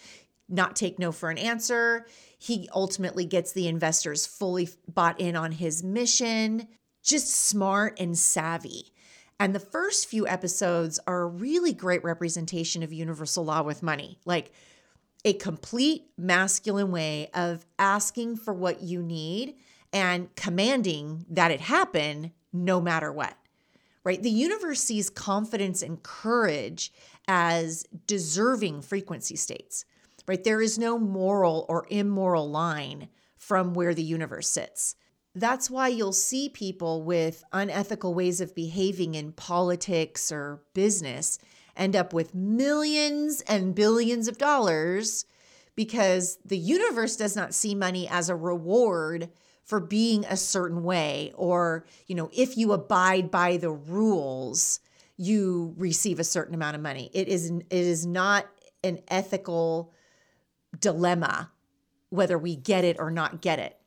not 0.49 0.77
take 0.77 0.99
no 0.99 1.13
for 1.13 1.31
an 1.31 1.39
answer. 1.39 2.07
He 2.39 2.69
ultimately 2.75 3.25
gets 3.25 3.53
the 3.53 3.69
investors 3.69 4.27
fully 4.27 4.69
bought 4.89 5.21
in 5.21 5.37
on 5.37 5.53
his 5.53 5.83
mission, 5.83 6.69
just 7.03 7.29
smart 7.29 7.99
and 8.01 8.19
savvy. 8.19 8.93
And 9.39 9.55
the 9.55 9.61
first 9.61 10.09
few 10.09 10.27
episodes 10.27 10.99
are 11.07 11.23
a 11.23 11.27
really 11.27 11.73
great 11.73 12.03
representation 12.03 12.83
of 12.83 12.93
universal 12.93 13.45
law 13.45 13.63
with 13.63 13.83
money. 13.83 14.19
Like, 14.25 14.51
a 15.25 15.33
complete 15.35 16.05
masculine 16.17 16.93
way 16.93 17.31
of 17.35 17.67
asking 17.79 18.37
for 18.37 18.55
what 18.55 18.83
you 18.83 19.03
need 19.03 19.57
and 19.93 20.35
commanding 20.37 21.27
that 21.29 21.51
it 21.51 21.61
happen 21.61 22.33
no 22.53 22.81
matter 22.81 23.13
what 23.13 23.37
right? 24.07 24.23
The 24.23 24.31
universe 24.31 24.81
sees 24.81 25.11
confidence 25.11 25.83
and 25.83 26.01
courage 26.01 26.93
as 27.27 27.85
deserving 28.07 28.83
frequency 28.83 29.35
states, 29.35 29.85
right? 30.29 30.45
There 30.45 30.63
is 30.63 30.79
no 30.79 30.97
moral 30.97 31.67
or 31.69 31.89
immoral 31.91 32.49
line 32.49 33.09
from 33.37 33.75
where 33.75 33.95
the 33.95 34.05
universe 34.05 34.49
sits. 34.49 34.95
That's 35.35 35.69
why 35.69 35.89
you'll 35.89 36.13
see 36.13 36.49
people 36.49 37.03
with 37.03 37.43
unethical 37.53 38.15
ways 38.15 38.41
of 38.41 38.55
behaving 38.55 39.17
in 39.17 39.33
politics 39.33 40.31
or 40.31 40.63
business 40.73 41.41
end 41.77 41.97
up 41.97 42.13
with 42.13 42.33
millions 42.33 43.41
and 43.49 43.75
billions 43.75 44.29
of 44.29 44.39
dollars 44.39 45.25
because 45.75 46.39
the 46.45 46.57
universe 46.57 47.17
does 47.17 47.35
not 47.35 47.55
see 47.55 47.75
money 47.75 48.07
as 48.09 48.29
a 48.29 48.37
reward 48.37 49.31
for 49.67 49.81
being 49.81 50.25
a 50.25 50.37
certain 50.37 50.83
way 50.83 51.33
or 51.37 51.85
you 52.07 52.15
know 52.15 52.31
if 52.33 52.57
you 52.57 52.73
abide 52.73 53.31
by 53.31 53.57
the 53.59 53.71
rules 53.71 54.81
you 55.19 55.75
receive 55.77 56.19
a 56.21 56.25
certain 56.25 56.55
amount 56.55 56.77
of 56.77 56.83
money. 56.83 57.11
It 57.13 57.29
is 57.29 57.51
it 57.51 57.65
is 57.71 58.07
not 58.07 58.47
an 58.83 59.01
ethical 59.09 59.93
dilemma 60.79 61.51
whether 62.11 62.39
we 62.39 62.55
get 62.55 62.85
it 62.85 62.97
or 62.99 63.11
not 63.11 63.41
get 63.43 63.59
it 63.59 63.79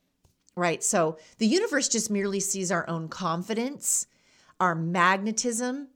right? 0.56 0.84
So 0.84 1.18
the 1.38 1.48
universe 1.48 1.88
just 1.88 2.12
merely 2.12 2.42
sees 2.42 2.72
our 2.72 2.88
own 2.90 3.08
confidence 3.08 4.08
our 4.60 4.76
magnetism 4.76 5.88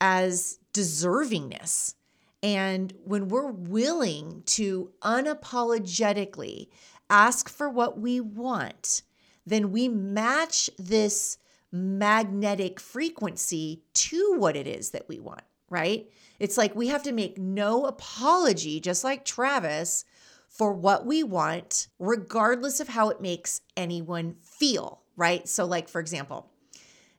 as 0.00 0.58
deservingness. 0.72 1.94
And 2.42 2.92
when 3.04 3.28
we're 3.28 3.50
willing 3.50 4.42
to 4.46 4.90
unapologetically 5.02 6.68
ask 7.08 7.48
for 7.48 7.68
what 7.68 8.00
we 8.00 8.20
want 8.20 9.02
then 9.46 9.72
we 9.72 9.88
match 9.88 10.70
this 10.78 11.38
magnetic 11.72 12.80
frequency 12.80 13.82
to 13.94 14.34
what 14.36 14.56
it 14.56 14.66
is 14.66 14.90
that 14.90 15.08
we 15.08 15.18
want, 15.20 15.42
right? 15.68 16.08
It's 16.38 16.58
like 16.58 16.74
we 16.74 16.88
have 16.88 17.02
to 17.04 17.12
make 17.12 17.38
no 17.38 17.86
apology, 17.86 18.80
just 18.80 19.04
like 19.04 19.24
Travis, 19.24 20.04
for 20.48 20.72
what 20.72 21.06
we 21.06 21.22
want, 21.22 21.88
regardless 21.98 22.80
of 22.80 22.88
how 22.88 23.08
it 23.10 23.20
makes 23.20 23.60
anyone 23.76 24.34
feel, 24.42 25.02
right? 25.16 25.48
So, 25.48 25.64
like, 25.64 25.88
for 25.88 26.00
example, 26.00 26.50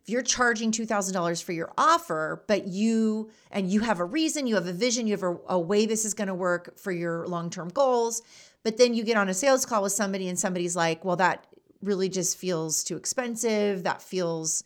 if 0.03 0.09
you're 0.09 0.21
charging 0.23 0.71
$2,000 0.71 1.43
for 1.43 1.51
your 1.51 1.71
offer, 1.77 2.43
but 2.47 2.67
you 2.67 3.29
and 3.51 3.71
you 3.71 3.81
have 3.81 3.99
a 3.99 4.05
reason, 4.05 4.47
you 4.47 4.55
have 4.55 4.67
a 4.67 4.73
vision, 4.73 5.07
you 5.07 5.13
have 5.13 5.23
a, 5.23 5.37
a 5.47 5.59
way 5.59 5.85
this 5.85 6.03
is 6.03 6.13
going 6.13 6.27
to 6.27 6.35
work 6.35 6.77
for 6.77 6.91
your 6.91 7.27
long 7.27 7.49
term 7.49 7.69
goals, 7.69 8.21
but 8.63 8.77
then 8.77 8.93
you 8.93 9.03
get 9.03 9.17
on 9.17 9.29
a 9.29 9.33
sales 9.33 9.65
call 9.65 9.83
with 9.83 9.93
somebody 9.93 10.27
and 10.27 10.39
somebody's 10.39 10.75
like, 10.75 11.05
well, 11.05 11.15
that 11.15 11.45
really 11.81 12.09
just 12.09 12.37
feels 12.37 12.83
too 12.83 12.97
expensive, 12.97 13.83
that 13.83 14.01
feels 14.01 14.63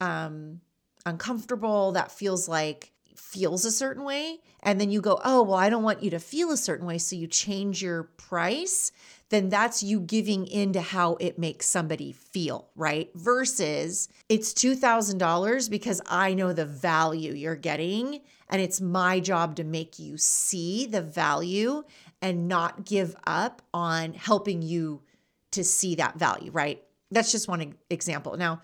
um, 0.00 0.60
uncomfortable, 1.04 1.92
that 1.92 2.10
feels 2.10 2.48
like 2.48 2.92
feels 3.14 3.64
a 3.64 3.70
certain 3.70 4.04
way. 4.04 4.38
And 4.62 4.80
then 4.80 4.90
you 4.90 5.00
go, 5.00 5.20
oh, 5.24 5.42
well, 5.42 5.58
I 5.58 5.70
don't 5.70 5.82
want 5.82 6.02
you 6.02 6.10
to 6.10 6.18
feel 6.18 6.50
a 6.50 6.56
certain 6.56 6.86
way. 6.86 6.98
So 6.98 7.16
you 7.16 7.26
change 7.26 7.82
your 7.82 8.04
price. 8.04 8.92
Then 9.28 9.48
that's 9.48 9.82
you 9.82 10.00
giving 10.00 10.46
into 10.46 10.80
how 10.80 11.16
it 11.20 11.38
makes 11.38 11.66
somebody 11.66 12.12
feel, 12.12 12.68
right? 12.76 13.10
Versus 13.14 14.08
it's 14.28 14.52
$2,000 14.54 15.70
because 15.70 16.00
I 16.06 16.34
know 16.34 16.52
the 16.52 16.66
value 16.66 17.32
you're 17.32 17.56
getting. 17.56 18.20
And 18.48 18.62
it's 18.62 18.80
my 18.80 19.20
job 19.20 19.56
to 19.56 19.64
make 19.64 19.98
you 19.98 20.16
see 20.16 20.86
the 20.86 21.02
value 21.02 21.84
and 22.22 22.48
not 22.48 22.84
give 22.84 23.14
up 23.26 23.62
on 23.74 24.14
helping 24.14 24.62
you 24.62 25.02
to 25.56 25.64
see 25.64 25.96
that 25.96 26.18
value, 26.18 26.50
right? 26.50 26.82
That's 27.10 27.32
just 27.32 27.48
one 27.48 27.74
example. 27.90 28.36
Now, 28.36 28.62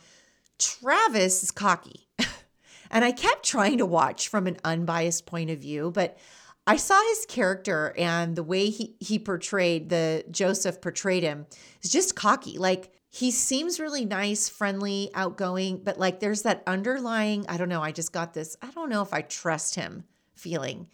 Travis 0.59 1.43
is 1.43 1.51
cocky. 1.51 2.09
and 2.91 3.05
I 3.05 3.13
kept 3.13 3.45
trying 3.45 3.79
to 3.79 3.87
watch 3.87 4.29
from 4.29 4.47
an 4.47 4.59
unbiased 4.65 5.27
point 5.27 5.51
of 5.51 5.59
view, 5.59 5.91
but 5.91 6.19
I 6.67 6.77
saw 6.77 7.01
his 7.09 7.27
character 7.27 7.93
and 7.99 8.37
the 8.37 8.43
way 8.45 8.71
he 8.71 8.95
he 9.01 9.19
portrayed 9.19 9.89
the 9.89 10.25
Joseph 10.31 10.81
portrayed 10.81 11.25
him 11.25 11.47
is 11.83 11.91
just 11.91 12.15
cocky. 12.15 12.57
Like 12.57 12.93
he 13.11 13.31
seems 13.31 13.81
really 13.81 14.05
nice, 14.05 14.49
friendly, 14.49 15.11
outgoing, 15.15 15.83
but 15.83 15.99
like 15.99 16.21
there's 16.21 16.43
that 16.43 16.63
underlying, 16.67 17.45
I 17.49 17.57
don't 17.57 17.69
know, 17.69 17.83
I 17.83 17.91
just 17.91 18.13
got 18.13 18.33
this, 18.33 18.57
I 18.63 18.71
don't 18.71 18.89
know 18.89 19.03
if 19.03 19.13
I 19.13 19.23
trust 19.23 19.75
him 19.75 20.05
feeling 20.35 20.87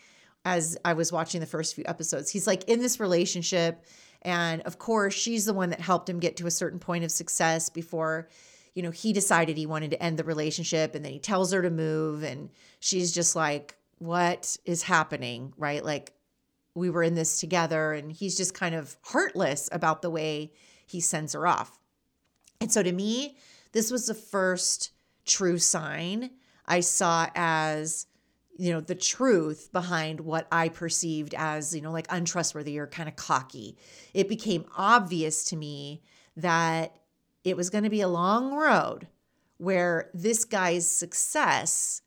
as 0.45 0.78
I 0.85 0.95
was 0.95 1.12
watching 1.12 1.40
the 1.40 1.47
first 1.47 1.75
few 1.75 1.85
episodes. 1.87 2.31
He's 2.31 2.47
like 2.47 2.64
in 2.64 2.81
this 2.81 2.99
relationship 2.99 3.85
and 4.23 4.63
of 4.63 4.79
course, 4.79 5.15
she's 5.15 5.45
the 5.45 5.55
one 5.55 5.71
that 5.71 5.81
helped 5.81 6.09
him 6.09 6.19
get 6.19 6.37
to 6.39 6.47
a 6.47 6.51
certain 6.51 6.79
point 6.79 7.05
of 7.05 7.11
success 7.11 7.69
before, 7.69 8.29
you 8.75 8.83
know, 8.83 8.91
he 8.91 9.13
decided 9.13 9.57
he 9.57 9.67
wanted 9.67 9.91
to 9.93 10.03
end 10.03 10.19
the 10.19 10.25
relationship. 10.25 10.95
And 10.95 11.05
then 11.05 11.13
he 11.13 11.19
tells 11.19 11.53
her 11.53 11.63
to 11.63 11.71
move. 11.71 12.23
And 12.23 12.51
she's 12.81 13.13
just 13.13 13.37
like, 13.37 13.77
what 13.99 14.57
is 14.65 14.83
happening? 14.83 15.53
Right. 15.57 15.85
Like, 15.85 16.13
we 16.75 16.91
were 16.91 17.03
in 17.03 17.15
this 17.15 17.41
together. 17.41 17.93
And 17.93 18.13
he's 18.13 18.37
just 18.37 18.55
kind 18.55 18.75
of 18.75 18.97
heartless 19.03 19.69
about 19.73 20.03
the 20.03 20.11
way 20.11 20.53
he 20.87 21.01
sends 21.01 21.33
her 21.33 21.47
off. 21.47 21.79
And 22.61 22.73
so 22.73 22.83
to 22.83 22.93
me, 22.93 23.37
this 23.73 23.91
was 23.91 24.07
the 24.07 24.15
first 24.15 24.91
true 25.25 25.59
sign 25.59 26.31
I 26.67 26.81
saw 26.81 27.29
as 27.35 28.07
you 28.59 28.73
know 28.73 28.81
the 28.81 28.95
truth 28.95 29.71
behind 29.73 30.21
what 30.21 30.47
i 30.50 30.69
perceived 30.69 31.33
as 31.38 31.75
you 31.75 31.81
know 31.81 31.93
like 31.93 32.07
untrustworthy 32.11 32.79
or 32.79 32.87
kind 32.87 33.09
of 33.09 33.17
cocky. 33.17 33.77
It 34.12 34.29
became 34.29 34.67
obvious 34.77 35.45
to 35.45 35.57
me 35.57 36.03
that 36.37 36.97
it 37.45 37.57
was 37.57 37.71
going 37.71 37.85
to 37.85 37.91
be 37.91 38.00
a 38.00 38.09
long 38.09 38.53
road 38.53 39.07
where 39.59 40.11
this 40.12 40.45
guy's 40.45 40.91
success 40.91 42.03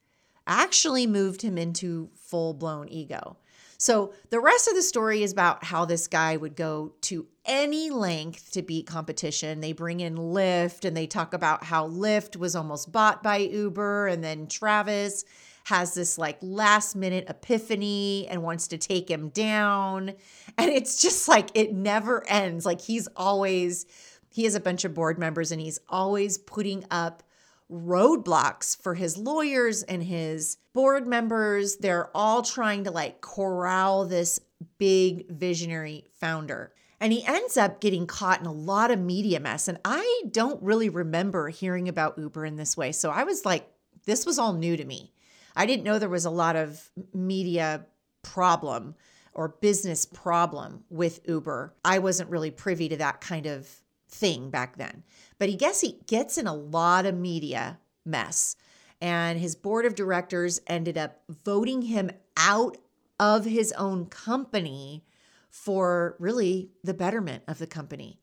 actually 0.47 1.07
moved 1.07 1.41
him 1.41 1.57
into 1.57 2.09
full 2.15 2.53
blown 2.53 2.89
ego. 2.89 3.37
So 3.77 4.13
the 4.29 4.39
rest 4.39 4.67
of 4.67 4.75
the 4.75 4.83
story 4.83 5.23
is 5.23 5.31
about 5.31 5.63
how 5.63 5.85
this 5.85 6.07
guy 6.07 6.37
would 6.37 6.55
go 6.55 6.93
to 7.01 7.25
any 7.45 7.89
length 7.89 8.51
to 8.51 8.61
beat 8.61 8.85
competition. 8.85 9.59
They 9.59 9.73
bring 9.73 10.01
in 10.01 10.17
Lyft 10.17 10.85
and 10.85 10.95
they 10.95 11.07
talk 11.07 11.33
about 11.33 11.63
how 11.63 11.87
Lyft 11.87 12.35
was 12.35 12.55
almost 12.55 12.91
bought 12.91 13.23
by 13.23 13.37
Uber 13.37 14.07
and 14.07 14.23
then 14.23 14.45
Travis 14.45 15.25
has 15.65 15.93
this 15.93 16.17
like 16.17 16.37
last 16.41 16.95
minute 16.95 17.25
epiphany 17.27 18.27
and 18.29 18.43
wants 18.43 18.67
to 18.69 18.77
take 18.77 19.09
him 19.09 19.29
down. 19.29 20.13
And 20.57 20.69
it's 20.71 21.01
just 21.01 21.27
like 21.27 21.49
it 21.53 21.73
never 21.73 22.27
ends. 22.27 22.65
Like 22.65 22.81
he's 22.81 23.07
always, 23.15 23.85
he 24.29 24.43
has 24.45 24.55
a 24.55 24.59
bunch 24.59 24.85
of 24.85 24.93
board 24.93 25.19
members 25.19 25.51
and 25.51 25.61
he's 25.61 25.79
always 25.89 26.37
putting 26.37 26.85
up 26.89 27.23
roadblocks 27.71 28.81
for 28.81 28.95
his 28.95 29.17
lawyers 29.17 29.83
and 29.83 30.03
his 30.03 30.57
board 30.73 31.07
members. 31.07 31.77
They're 31.77 32.15
all 32.15 32.41
trying 32.41 32.83
to 32.85 32.91
like 32.91 33.21
corral 33.21 34.05
this 34.05 34.39
big 34.77 35.29
visionary 35.31 36.05
founder. 36.19 36.73
And 36.99 37.11
he 37.11 37.25
ends 37.25 37.57
up 37.57 37.81
getting 37.81 38.05
caught 38.05 38.41
in 38.41 38.45
a 38.45 38.51
lot 38.51 38.91
of 38.91 38.99
media 38.99 39.39
mess. 39.39 39.67
And 39.67 39.79
I 39.83 40.23
don't 40.29 40.61
really 40.61 40.89
remember 40.89 41.49
hearing 41.49 41.87
about 41.87 42.17
Uber 42.17 42.45
in 42.45 42.57
this 42.57 42.77
way. 42.77 42.91
So 42.91 43.09
I 43.09 43.23
was 43.23 43.43
like, 43.43 43.67
this 44.05 44.25
was 44.25 44.37
all 44.37 44.53
new 44.53 44.77
to 44.77 44.85
me. 44.85 45.11
I 45.55 45.65
didn't 45.65 45.83
know 45.83 45.99
there 45.99 46.09
was 46.09 46.25
a 46.25 46.29
lot 46.29 46.55
of 46.55 46.89
media 47.13 47.85
problem 48.21 48.95
or 49.33 49.49
business 49.61 50.05
problem 50.05 50.83
with 50.89 51.21
Uber. 51.27 51.73
I 51.85 51.99
wasn't 51.99 52.29
really 52.29 52.51
privy 52.51 52.89
to 52.89 52.97
that 52.97 53.21
kind 53.21 53.45
of 53.45 53.69
thing 54.09 54.49
back 54.49 54.77
then. 54.77 55.03
But 55.39 55.49
he 55.49 55.55
guess 55.55 55.81
he 55.81 55.99
gets 56.05 56.37
in 56.37 56.47
a 56.47 56.53
lot 56.53 57.05
of 57.05 57.15
media 57.15 57.79
mess. 58.05 58.55
And 58.99 59.39
his 59.39 59.55
board 59.55 59.85
of 59.85 59.95
directors 59.95 60.59
ended 60.67 60.97
up 60.97 61.21
voting 61.29 61.83
him 61.83 62.11
out 62.37 62.77
of 63.19 63.45
his 63.45 63.71
own 63.73 64.05
company 64.05 65.03
for 65.49 66.15
really 66.19 66.69
the 66.83 66.93
betterment 66.93 67.43
of 67.47 67.57
the 67.57 67.67
company. 67.67 68.19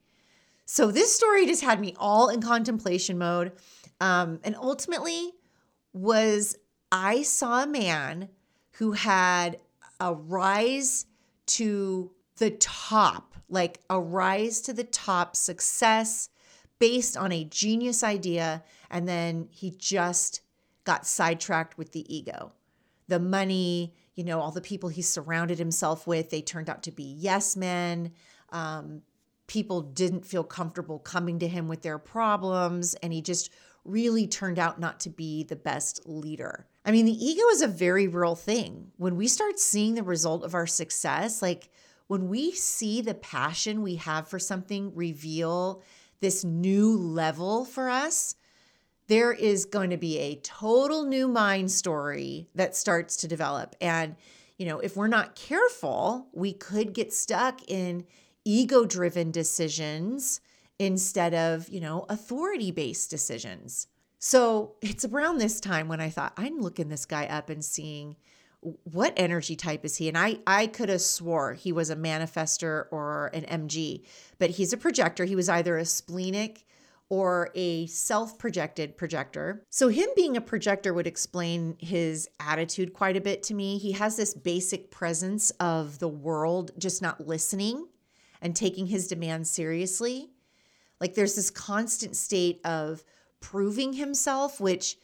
So 0.66 0.90
this 0.90 1.14
story 1.14 1.46
just 1.46 1.62
had 1.62 1.80
me 1.80 1.94
all 1.98 2.28
in 2.28 2.42
contemplation 2.42 3.18
mode. 3.18 3.52
Um, 4.00 4.40
and 4.44 4.54
ultimately 4.54 5.32
was 5.92 6.56
I 6.90 7.22
saw 7.22 7.62
a 7.62 7.66
man 7.66 8.28
who 8.72 8.92
had 8.92 9.58
a 10.00 10.14
rise 10.14 11.06
to 11.46 12.10
the 12.38 12.50
top, 12.52 13.34
like 13.48 13.80
a 13.90 14.00
rise 14.00 14.60
to 14.62 14.72
the 14.72 14.84
top 14.84 15.36
success 15.36 16.28
based 16.78 17.16
on 17.16 17.32
a 17.32 17.44
genius 17.44 18.02
idea. 18.02 18.62
And 18.90 19.08
then 19.08 19.48
he 19.50 19.70
just 19.70 20.40
got 20.84 21.06
sidetracked 21.06 21.76
with 21.76 21.92
the 21.92 22.14
ego. 22.14 22.52
The 23.08 23.18
money, 23.18 23.94
you 24.14 24.24
know, 24.24 24.40
all 24.40 24.52
the 24.52 24.60
people 24.60 24.88
he 24.88 25.02
surrounded 25.02 25.58
himself 25.58 26.06
with, 26.06 26.30
they 26.30 26.40
turned 26.40 26.70
out 26.70 26.82
to 26.84 26.92
be 26.92 27.14
yes 27.18 27.56
men. 27.56 28.12
Um, 28.50 29.02
people 29.46 29.80
didn't 29.80 30.26
feel 30.26 30.44
comfortable 30.44 30.98
coming 30.98 31.38
to 31.40 31.48
him 31.48 31.68
with 31.68 31.82
their 31.82 31.98
problems. 31.98 32.94
And 32.94 33.12
he 33.12 33.22
just 33.22 33.50
really 33.84 34.26
turned 34.26 34.58
out 34.58 34.78
not 34.78 35.00
to 35.00 35.10
be 35.10 35.42
the 35.42 35.56
best 35.56 36.02
leader. 36.06 36.66
I 36.88 36.90
mean, 36.90 37.04
the 37.04 37.22
ego 37.22 37.42
is 37.50 37.60
a 37.60 37.68
very 37.68 38.08
real 38.08 38.34
thing. 38.34 38.92
When 38.96 39.16
we 39.16 39.28
start 39.28 39.58
seeing 39.58 39.94
the 39.94 40.02
result 40.02 40.42
of 40.42 40.54
our 40.54 40.66
success, 40.66 41.42
like 41.42 41.68
when 42.06 42.30
we 42.30 42.52
see 42.52 43.02
the 43.02 43.12
passion 43.12 43.82
we 43.82 43.96
have 43.96 44.26
for 44.26 44.38
something 44.38 44.94
reveal 44.94 45.82
this 46.20 46.44
new 46.44 46.96
level 46.96 47.66
for 47.66 47.90
us, 47.90 48.36
there 49.06 49.34
is 49.34 49.66
going 49.66 49.90
to 49.90 49.98
be 49.98 50.18
a 50.18 50.36
total 50.36 51.04
new 51.04 51.28
mind 51.28 51.70
story 51.70 52.48
that 52.54 52.74
starts 52.74 53.18
to 53.18 53.28
develop. 53.28 53.76
And, 53.82 54.16
you 54.56 54.64
know, 54.64 54.78
if 54.78 54.96
we're 54.96 55.08
not 55.08 55.34
careful, 55.34 56.28
we 56.32 56.54
could 56.54 56.94
get 56.94 57.12
stuck 57.12 57.60
in 57.68 58.06
ego 58.46 58.86
driven 58.86 59.30
decisions 59.30 60.40
instead 60.78 61.34
of, 61.34 61.68
you 61.68 61.80
know, 61.82 62.06
authority 62.08 62.70
based 62.70 63.10
decisions. 63.10 63.88
So 64.18 64.74
it's 64.82 65.04
around 65.04 65.38
this 65.38 65.60
time 65.60 65.88
when 65.88 66.00
I 66.00 66.10
thought, 66.10 66.32
I'm 66.36 66.60
looking 66.60 66.88
this 66.88 67.06
guy 67.06 67.26
up 67.26 67.50
and 67.50 67.64
seeing 67.64 68.16
what 68.60 69.12
energy 69.16 69.54
type 69.54 69.84
is 69.84 69.96
he? 69.96 70.08
And 70.08 70.18
I 70.18 70.38
I 70.46 70.66
could 70.66 70.88
have 70.88 71.00
swore 71.00 71.54
he 71.54 71.72
was 71.72 71.90
a 71.90 71.96
manifester 71.96 72.86
or 72.90 73.30
an 73.32 73.44
MG, 73.44 74.04
but 74.38 74.50
he's 74.50 74.72
a 74.72 74.76
projector. 74.76 75.24
He 75.24 75.36
was 75.36 75.48
either 75.48 75.78
a 75.78 75.84
splenic 75.84 76.66
or 77.10 77.50
a 77.54 77.86
self-projected 77.86 78.96
projector. 78.98 79.64
So 79.70 79.88
him 79.88 80.08
being 80.14 80.36
a 80.36 80.42
projector 80.42 80.92
would 80.92 81.06
explain 81.06 81.76
his 81.78 82.28
attitude 82.38 82.92
quite 82.92 83.16
a 83.16 83.20
bit 83.20 83.42
to 83.44 83.54
me. 83.54 83.78
He 83.78 83.92
has 83.92 84.16
this 84.16 84.34
basic 84.34 84.90
presence 84.90 85.50
of 85.52 86.00
the 86.00 86.08
world 86.08 86.72
just 86.76 87.00
not 87.00 87.26
listening 87.26 87.86
and 88.42 88.54
taking 88.54 88.88
his 88.88 89.08
demands 89.08 89.50
seriously. 89.50 90.28
Like 91.00 91.14
there's 91.14 91.36
this 91.36 91.48
constant 91.50 92.14
state 92.14 92.60
of 92.64 93.04
proving 93.40 93.92
himself 93.94 94.60
which 94.60 94.96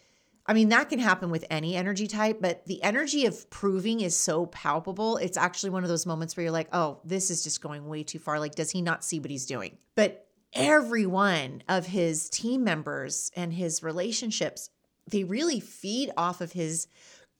I 0.47 0.53
mean, 0.53 0.69
that 0.69 0.91
can 0.91 0.99
happen 0.99 1.31
with 1.31 1.47
any 1.49 1.75
energy 1.75 2.07
type, 2.07 2.38
but 2.41 2.67
the 2.67 2.83
energy 2.83 3.25
of 3.25 3.49
proving 3.49 4.00
is 4.00 4.14
so 4.14 4.47
palpable. 4.47 5.17
It's 5.17 5.38
actually 5.38 5.71
one 5.71 5.85
of 5.85 5.88
those 5.88 6.05
moments 6.05 6.37
where 6.37 6.45
you're 6.45 6.53
like, 6.53 6.69
oh, 6.73 7.00
this 7.03 7.31
is 7.31 7.43
just 7.43 7.62
going 7.62 7.88
way 7.88 8.03
too 8.03 8.19
far. 8.19 8.38
Like, 8.38 8.55
does 8.55 8.71
he 8.71 8.83
not 8.83 9.05
see 9.05 9.21
what 9.21 9.31
he's 9.31 9.47
doing? 9.47 9.79
But 9.95 10.26
every 10.53 11.07
one 11.07 11.62
of 11.67 11.87
his 11.87 12.29
team 12.29 12.62
members 12.62 13.31
and 13.35 13.55
his 13.55 13.83
relationships, 13.83 14.69
they 15.11 15.25
really 15.25 15.61
feed 15.61 16.11
off 16.17 16.43
of 16.43 16.53
his 16.53 16.88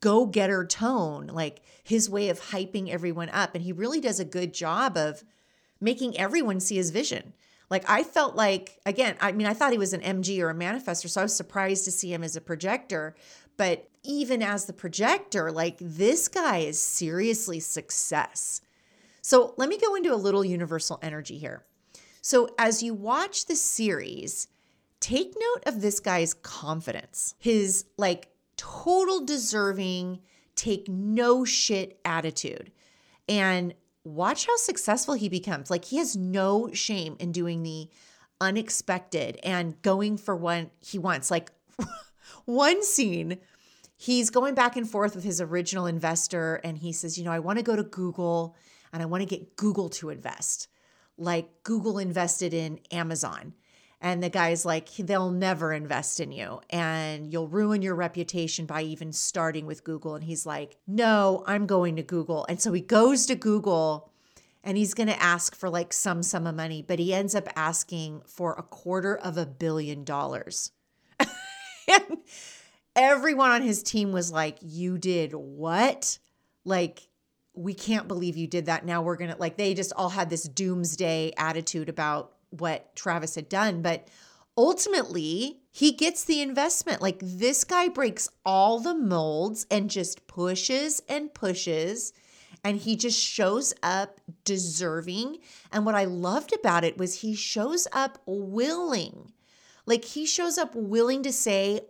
go 0.01 0.25
getter 0.25 0.65
tone, 0.65 1.27
like 1.27 1.61
his 1.83 2.09
way 2.09 2.31
of 2.31 2.41
hyping 2.41 2.89
everyone 2.89 3.29
up. 3.29 3.55
And 3.55 3.63
he 3.63 3.73
really 3.73 4.01
does 4.01 4.19
a 4.19 4.25
good 4.25 4.55
job 4.55 4.97
of 4.97 5.23
making 5.79 6.17
everyone 6.19 6.59
see 6.59 6.77
his 6.77 6.91
vision. 6.91 7.35
Like 7.71 7.88
I 7.88 8.02
felt 8.02 8.37
like 8.37 8.78
again, 8.87 9.16
I 9.21 9.33
mean 9.33 9.47
I 9.47 9.54
thought 9.54 9.73
he 9.73 9.78
was 9.78 9.92
an 9.92 10.00
MG 10.00 10.40
or 10.40 10.50
a 10.50 10.54
manifester, 10.54 11.09
so 11.09 11.21
I 11.21 11.25
was 11.25 11.35
surprised 11.35 11.85
to 11.87 11.90
see 11.90 12.12
him 12.12 12.23
as 12.23 12.37
a 12.37 12.40
projector, 12.40 13.14
but 13.56 13.88
even 14.02 14.42
as 14.42 14.66
the 14.66 14.73
projector, 14.73 15.50
like 15.50 15.76
this 15.80 16.28
guy 16.28 16.59
is 16.59 16.80
seriously 16.80 17.61
success. 17.61 18.61
So, 19.23 19.54
let 19.56 19.71
me 19.71 19.78
go 19.78 19.94
into 19.94 20.12
a 20.12 20.16
little 20.16 20.44
universal 20.44 20.99
energy 21.02 21.38
here. 21.38 21.64
So, 22.21 22.49
as 22.59 22.83
you 22.83 22.92
watch 22.92 23.47
the 23.47 23.56
series, 23.56 24.49
take 25.00 25.35
note 25.35 25.62
of 25.66 25.80
this 25.80 25.99
guy's 25.99 26.35
confidence, 26.35 27.35
his 27.38 27.87
like 27.97 28.28
total 28.56 29.25
deserving, 29.25 30.21
take 30.56 30.88
no 30.88 31.44
shit 31.44 31.99
attitude. 32.04 32.71
And 33.26 33.75
watch 34.05 34.47
how 34.47 34.57
successful 34.57 35.15
he 35.15 35.29
becomes. 35.29 35.71
Like 35.71 35.87
he 35.87 35.97
has 35.97 36.15
no 36.15 36.71
shame 36.73 37.17
in 37.19 37.33
doing 37.33 37.63
the 37.63 37.89
unexpected 38.41 39.39
and 39.43 39.81
going 39.83 40.17
for 40.19 40.37
what 40.37 40.71
he 40.81 40.99
wants. 40.99 41.31
Like 41.31 41.51
one 42.45 42.83
scene, 42.85 43.39
he's 43.97 44.31
going 44.31 44.55
back 44.55 44.77
and 44.77 44.89
forth 44.89 45.15
with 45.15 45.25
his 45.25 45.41
original 45.41 45.87
investor 45.87 46.57
and 46.57 46.79
he 46.79 46.93
says, 46.93 47.19
You 47.19 47.25
know, 47.25 47.33
I 47.33 47.39
want 47.39 47.59
to 47.59 47.65
go 47.65 47.75
to 47.75 47.83
Google 47.83 48.55
and 48.93 49.03
I 49.03 49.07
want 49.07 49.23
to 49.23 49.29
get 49.29 49.57
Google 49.57 49.89
to 49.91 50.11
invest. 50.11 50.69
Like 51.17 51.63
Google 51.63 51.99
invested 51.99 52.53
in 52.53 52.81
Amazon. 52.91 53.55
And 54.05 54.23
the 54.23 54.29
guy's 54.29 54.67
like, 54.67 54.91
they'll 54.99 55.31
never 55.31 55.73
invest 55.73 56.21
in 56.21 56.31
you 56.31 56.61
and 56.69 57.33
you'll 57.33 57.49
ruin 57.49 57.81
your 57.81 57.95
reputation 57.95 58.67
by 58.67 58.83
even 58.83 59.15
starting 59.15 59.65
with 59.65 59.83
Google. 59.83 60.15
And 60.15 60.23
he's 60.23 60.45
like, 60.45 60.77
no, 60.87 61.43
I'm 61.47 61.65
going 61.65 61.97
to 61.97 62.03
Google. 62.03 62.45
And 62.47 62.61
so 62.61 62.75
he 62.75 62.83
goes 62.83 63.25
to 63.25 63.35
Google 63.35 64.13
and 64.63 64.77
he's 64.77 64.93
going 64.93 65.07
to 65.07 65.23
ask 65.23 65.57
for 65.57 65.71
like 65.71 65.95
some 65.95 66.23
sum 66.23 66.47
of 66.47 66.55
money, 66.55 66.85
but 66.87 66.99
he 66.99 67.15
ends 67.15 67.35
up 67.35 67.49
asking 67.57 68.21
for 68.27 68.53
a 68.53 68.63
quarter 68.63 69.17
of 69.17 69.39
a 69.39 69.47
billion 69.47 70.05
dollars. 70.05 70.73
and 71.19 72.19
everyone 72.95 73.53
on 73.53 73.63
his 73.63 73.83
team 73.83 74.13
was 74.13 74.31
like, 74.31 74.59
You 74.61 74.99
did 74.99 75.33
what? 75.33 76.19
Like, 76.67 77.09
we 77.55 77.73
can't 77.73 78.07
believe 78.07 78.37
you 78.37 78.49
did 78.49 78.67
that. 78.67 78.85
Now 78.85 79.01
we're 79.01 79.17
going 79.17 79.31
to, 79.31 79.38
like, 79.38 79.57
they 79.57 79.73
just 79.73 79.95
all 79.97 80.11
had 80.11 80.29
this 80.29 80.43
doomsday 80.43 81.33
attitude 81.38 81.88
about 81.88 82.34
what 82.59 82.95
Travis 82.97 83.35
had 83.35 83.49
done. 83.49 83.83
But 83.83 84.09
ultimately, 84.57 85.61
he 85.71 85.93
gets 85.93 86.25
the 86.25 86.40
investment. 86.40 87.03
Like 87.03 87.19
this 87.21 87.64
guy 87.64 87.88
breaks 87.88 88.29
all 88.45 88.81
the 88.81 88.95
molds 88.95 89.67
and 89.71 89.90
just 89.90 90.27
pushes 90.27 91.03
and 91.09 91.33
pushes. 91.35 92.12
And 92.62 92.79
he 92.79 92.97
just 92.97 93.21
shows 93.21 93.75
up 93.83 94.21
deserving. 94.45 95.38
And 95.73 95.85
what 95.85 95.95
I 95.95 96.05
loved 96.05 96.55
about 96.55 96.85
it 96.85 96.97
was 96.97 97.21
he 97.21 97.35
shows 97.35 97.87
up 97.93 98.19
willing. 98.27 99.33
Like 99.87 100.05
he 100.05 100.25
shows 100.25 100.57
up 100.57 100.75
willing 100.75 101.23
to 101.25 101.33
say 101.33 101.81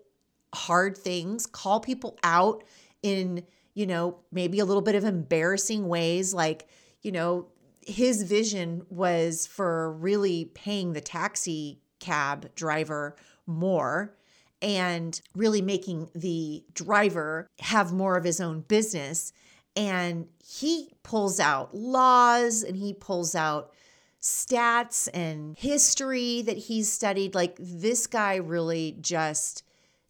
hard 0.52 0.96
things, 0.96 1.46
call 1.46 1.80
people 1.80 2.18
out 2.24 2.64
in, 3.02 3.44
you 3.74 3.86
know, 3.86 4.18
maybe 4.32 4.58
a 4.58 4.64
little 4.64 4.82
bit 4.82 4.94
of 4.94 5.04
embarrassing 5.04 5.86
ways. 5.86 6.32
Like, 6.34 6.68
you 7.02 7.12
know, 7.12 7.48
his 7.86 8.22
vision 8.22 8.86
was 8.88 9.46
for 9.46 9.92
really 9.92 10.46
paying 10.46 10.92
the 10.92 11.00
taxi 11.00 11.80
cab 12.00 12.54
driver 12.54 13.16
more 13.46 14.14
and 14.62 15.20
really 15.34 15.62
making 15.62 16.08
the 16.14 16.64
driver 16.72 17.48
have 17.60 17.92
more 17.92 18.16
of 18.16 18.24
his 18.24 18.40
own 18.40 18.60
business. 18.60 19.32
And 19.76 20.28
he 20.38 20.90
pulls 21.02 21.40
out 21.40 21.74
laws 21.74 22.62
and 22.62 22.76
he 22.76 22.94
pulls 22.94 23.34
out 23.34 23.72
stats 24.22 25.08
and 25.12 25.56
history 25.58 26.42
that 26.42 26.56
he's 26.56 26.90
studied. 26.90 27.34
Like 27.34 27.56
this 27.58 28.06
guy 28.06 28.36
really 28.36 28.96
just 29.00 29.64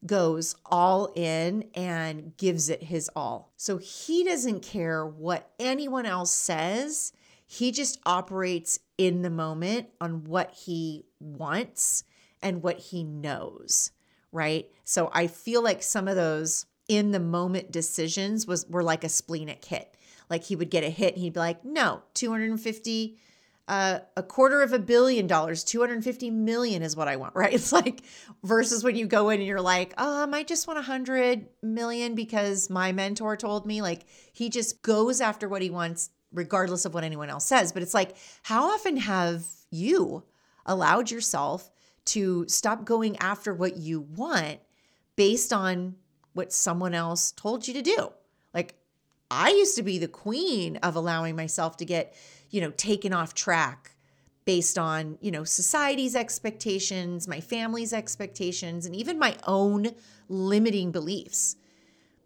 goes 0.07 0.55
all 0.67 1.13
in 1.17 1.69
and 1.75 2.37
gives 2.37 2.69
it 2.69 2.85
his 2.85 3.11
all. 3.17 3.53
So 3.57 3.79
he 3.79 4.23
doesn't 4.23 4.61
care 4.61 5.05
what 5.05 5.51
anyone 5.59 6.07
else 6.07 6.31
says. 6.31 7.13
He 7.55 7.71
just 7.71 8.01
operates 8.05 8.81
in 8.99 9.23
the 9.23 9.31
moment 9.31 9.88
on 10.01 10.25
what 10.25 10.51
he 10.53 11.05
wants 11.21 12.03
and 12.43 12.62
what 12.62 12.79
he 12.79 13.05
knows, 13.05 13.93
right? 14.33 14.69
So 14.85 15.09
I 15.12 15.29
feel 15.29 15.62
like 15.62 15.83
some 15.83 16.09
of 16.09 16.17
those 16.17 16.67
in 16.88 17.12
the 17.12 17.21
moment 17.21 17.71
decisions 17.71 18.47
was 18.47 18.67
were 18.69 18.83
like 18.83 19.05
a 19.05 19.09
splenic 19.09 19.64
hit. 19.64 19.95
Like 20.29 20.43
he 20.45 20.57
would 20.57 20.69
get 20.69 20.85
a 20.85 20.90
hit 20.90 21.14
and 21.14 21.23
he'd 21.23 21.35
be 21.35 21.40
like, 21.40 21.64
"No, 21.64 22.03
250 22.14 23.19
uh, 23.67 24.01
a 24.17 24.23
quarter 24.23 24.61
of 24.61 24.73
a 24.73 24.79
billion 24.79 25.27
dollars, 25.27 25.64
250 25.64 26.31
million 26.31 26.83
is 26.83 26.97
what 26.97 27.09
I 27.09 27.17
want, 27.17 27.35
right? 27.37 27.53
It's 27.53 27.73
like 27.73 28.03
versus 28.43 28.85
when 28.85 28.97
you 28.97 29.07
go 29.07 29.31
in 29.31 29.40
and 29.40 29.47
you're 29.47 29.61
like, 29.61 29.95
um, 29.97 30.09
I 30.09 30.27
might 30.27 30.49
just 30.49 30.67
want 30.67 30.79
a 30.79 30.83
hundred 30.83 31.47
million 31.62 32.14
because 32.14 32.69
my 32.69 32.93
mentor 32.93 33.37
told 33.37 33.64
me. 33.64 33.81
Like 33.81 34.07
he 34.33 34.51
just 34.51 34.83
goes 34.83 35.21
after 35.21 35.49
what 35.49 35.62
he 35.62 35.71
wants 35.71 36.11
regardless 36.35 36.85
of 36.85 36.92
what 36.92 37.05
anyone 37.05 37.31
else 37.31 37.47
says. 37.47 37.73
But 37.73 37.83
it's 37.83 37.94
like, 37.94 38.16
how 38.42 38.70
often 38.70 38.99
have 38.99 39.44
you 39.70 40.25
allowed 40.66 41.11
yourself 41.11 41.70
to 42.07 42.44
stop 42.49 42.85
going 42.85 43.16
after 43.18 43.55
what 43.55 43.77
you 43.79 44.01
want 44.01 44.59
based 45.16 45.53
on 45.53 45.94
what 46.35 46.53
someone 46.53 46.94
else 46.94 47.33
told 47.33 47.66
you 47.66 47.75
to 47.75 47.83
do? 47.83 48.12
Like, 48.53 48.75
I 49.31 49.51
used 49.51 49.77
to 49.77 49.83
be 49.83 49.99
the 49.99 50.09
queen 50.09 50.77
of 50.79 50.97
allowing 50.97 51.37
myself 51.37 51.77
to 51.79 51.85
get, 51.85 52.14
you 52.51 52.61
know, 52.61 52.73
taken 52.73 53.12
off 53.12 53.35
track 53.35 53.92
based 54.44 54.77
on, 54.79 55.16
you 55.20 55.31
know, 55.31 55.44
society's 55.44 56.14
expectations, 56.14 57.27
my 57.27 57.40
family's 57.40 57.92
expectations, 57.92 58.85
and 58.85 58.94
even 58.94 59.18
my 59.18 59.37
own 59.47 59.88
limiting 60.29 60.92
beliefs. 60.92 61.57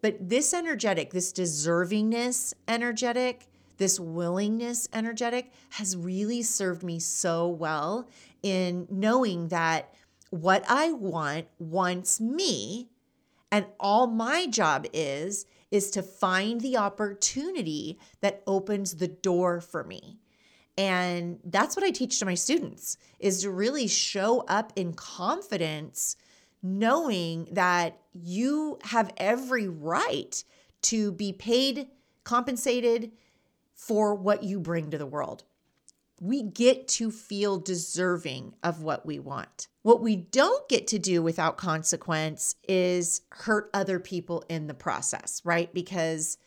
But 0.00 0.28
this 0.28 0.52
energetic, 0.52 1.12
this 1.12 1.32
deservingness 1.32 2.54
energetic, 2.66 3.46
this 3.78 3.98
willingness 3.98 4.88
energetic 4.92 5.52
has 5.70 5.96
really 5.96 6.42
served 6.42 6.82
me 6.82 6.98
so 6.98 7.48
well 7.48 8.08
in 8.42 8.86
knowing 8.90 9.48
that 9.48 9.94
what 10.30 10.64
I 10.68 10.92
want 10.92 11.46
wants 11.58 12.20
me 12.20 12.90
and 13.50 13.66
all 13.80 14.06
my 14.06 14.46
job 14.46 14.86
is 14.92 15.46
is 15.70 15.90
to 15.90 16.02
find 16.02 16.60
the 16.60 16.76
opportunity 16.76 17.98
that 18.20 18.42
opens 18.46 18.96
the 18.96 19.08
door 19.08 19.60
for 19.60 19.84
me. 19.84 20.18
And 20.76 21.40
that's 21.44 21.76
what 21.76 21.84
I 21.84 21.90
teach 21.90 22.18
to 22.20 22.24
my 22.26 22.34
students 22.34 22.96
is 23.18 23.42
to 23.42 23.50
really 23.50 23.88
show 23.88 24.40
up 24.42 24.72
in 24.76 24.92
confidence 24.94 26.16
knowing 26.62 27.48
that 27.52 27.98
you 28.12 28.78
have 28.82 29.12
every 29.16 29.68
right 29.68 30.42
to 30.82 31.12
be 31.12 31.32
paid, 31.32 31.88
compensated, 32.24 33.10
for 33.78 34.12
what 34.12 34.42
you 34.42 34.58
bring 34.58 34.90
to 34.90 34.98
the 34.98 35.06
world. 35.06 35.44
We 36.20 36.42
get 36.42 36.88
to 36.88 37.12
feel 37.12 37.60
deserving 37.60 38.56
of 38.60 38.82
what 38.82 39.06
we 39.06 39.20
want. 39.20 39.68
What 39.82 40.02
we 40.02 40.16
don't 40.16 40.68
get 40.68 40.88
to 40.88 40.98
do 40.98 41.22
without 41.22 41.56
consequence 41.56 42.56
is 42.68 43.20
hurt 43.30 43.70
other 43.72 44.00
people 44.00 44.44
in 44.48 44.66
the 44.66 44.74
process, 44.74 45.40
right? 45.44 45.72
Because 45.72 46.38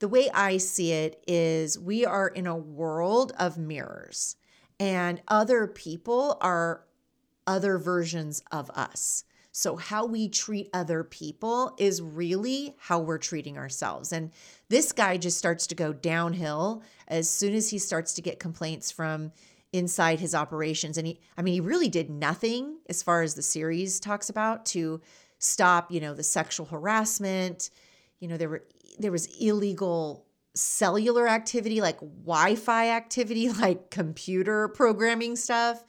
the 0.00 0.08
way 0.08 0.28
I 0.34 0.56
see 0.56 0.90
it 0.90 1.22
is 1.28 1.78
we 1.78 2.04
are 2.04 2.26
in 2.26 2.48
a 2.48 2.56
world 2.56 3.32
of 3.38 3.56
mirrors, 3.56 4.34
and 4.80 5.22
other 5.28 5.68
people 5.68 6.36
are 6.40 6.84
other 7.46 7.78
versions 7.78 8.42
of 8.50 8.70
us. 8.70 9.22
So, 9.54 9.76
how 9.76 10.06
we 10.06 10.30
treat 10.30 10.70
other 10.72 11.04
people 11.04 11.74
is 11.78 12.00
really 12.00 12.74
how 12.78 13.00
we're 13.00 13.18
treating 13.18 13.58
ourselves. 13.58 14.10
And 14.10 14.32
this 14.70 14.92
guy 14.92 15.18
just 15.18 15.36
starts 15.36 15.66
to 15.68 15.74
go 15.74 15.92
downhill 15.92 16.82
as 17.06 17.28
soon 17.28 17.54
as 17.54 17.68
he 17.68 17.78
starts 17.78 18.14
to 18.14 18.22
get 18.22 18.40
complaints 18.40 18.90
from 18.90 19.30
inside 19.70 20.20
his 20.20 20.34
operations. 20.34 20.96
And 20.96 21.06
he, 21.06 21.20
I 21.36 21.42
mean, 21.42 21.52
he 21.52 21.60
really 21.60 21.90
did 21.90 22.08
nothing 22.08 22.78
as 22.88 23.02
far 23.02 23.20
as 23.20 23.34
the 23.34 23.42
series 23.42 24.00
talks 24.00 24.30
about 24.30 24.64
to 24.66 25.02
stop, 25.38 25.92
you 25.92 26.00
know, 26.00 26.14
the 26.14 26.22
sexual 26.22 26.64
harassment. 26.64 27.68
You 28.20 28.28
know, 28.28 28.38
there 28.38 28.48
were, 28.48 28.64
there 28.98 29.12
was 29.12 29.26
illegal 29.38 30.24
cellular 30.54 31.28
activity, 31.28 31.82
like 31.82 32.00
Wi 32.00 32.54
Fi 32.54 32.88
activity, 32.88 33.48
like 33.60 33.90
computer 33.90 34.68
programming 34.68 35.36
stuff, 35.36 35.84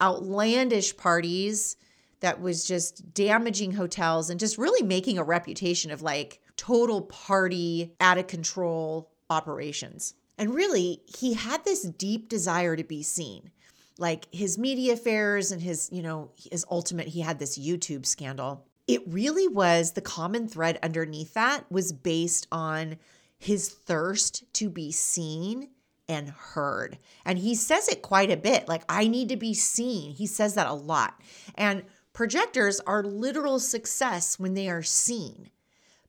outlandish 0.00 0.96
parties 0.96 1.76
that 2.22 2.40
was 2.40 2.64
just 2.64 3.12
damaging 3.14 3.72
hotels 3.72 4.30
and 4.30 4.40
just 4.40 4.58
really 4.58 4.82
making 4.82 5.18
a 5.18 5.24
reputation 5.24 5.90
of 5.90 6.02
like 6.02 6.40
total 6.56 7.02
party, 7.02 7.94
out 8.00 8.18
of 8.18 8.26
control 8.26 9.10
operations. 9.28 10.14
And 10.38 10.54
really, 10.54 11.02
he 11.06 11.34
had 11.34 11.64
this 11.64 11.82
deep 11.82 12.28
desire 12.28 12.74
to 12.76 12.84
be 12.84 13.02
seen. 13.02 13.50
Like 13.98 14.26
his 14.32 14.56
media 14.56 14.94
affairs 14.94 15.52
and 15.52 15.60
his, 15.60 15.88
you 15.92 16.02
know, 16.02 16.30
his 16.50 16.64
ultimate, 16.70 17.08
he 17.08 17.20
had 17.20 17.38
this 17.38 17.58
YouTube 17.58 18.06
scandal. 18.06 18.66
It 18.88 19.02
really 19.06 19.46
was 19.46 19.92
the 19.92 20.00
common 20.00 20.48
thread 20.48 20.78
underneath 20.82 21.34
that 21.34 21.70
was 21.70 21.92
based 21.92 22.48
on 22.50 22.96
his 23.38 23.68
thirst 23.68 24.44
to 24.54 24.70
be 24.70 24.90
seen 24.90 25.68
and 26.08 26.30
heard. 26.30 26.98
And 27.24 27.38
he 27.38 27.54
says 27.54 27.88
it 27.88 28.02
quite 28.02 28.30
a 28.30 28.36
bit 28.36 28.68
like, 28.68 28.82
I 28.88 29.08
need 29.08 29.28
to 29.28 29.36
be 29.36 29.54
seen. 29.54 30.12
He 30.12 30.26
says 30.26 30.54
that 30.54 30.66
a 30.66 30.74
lot. 30.74 31.20
And 31.54 31.84
Projectors 32.12 32.80
are 32.80 33.02
literal 33.02 33.58
success 33.58 34.38
when 34.38 34.54
they 34.54 34.68
are 34.68 34.82
seen, 34.82 35.50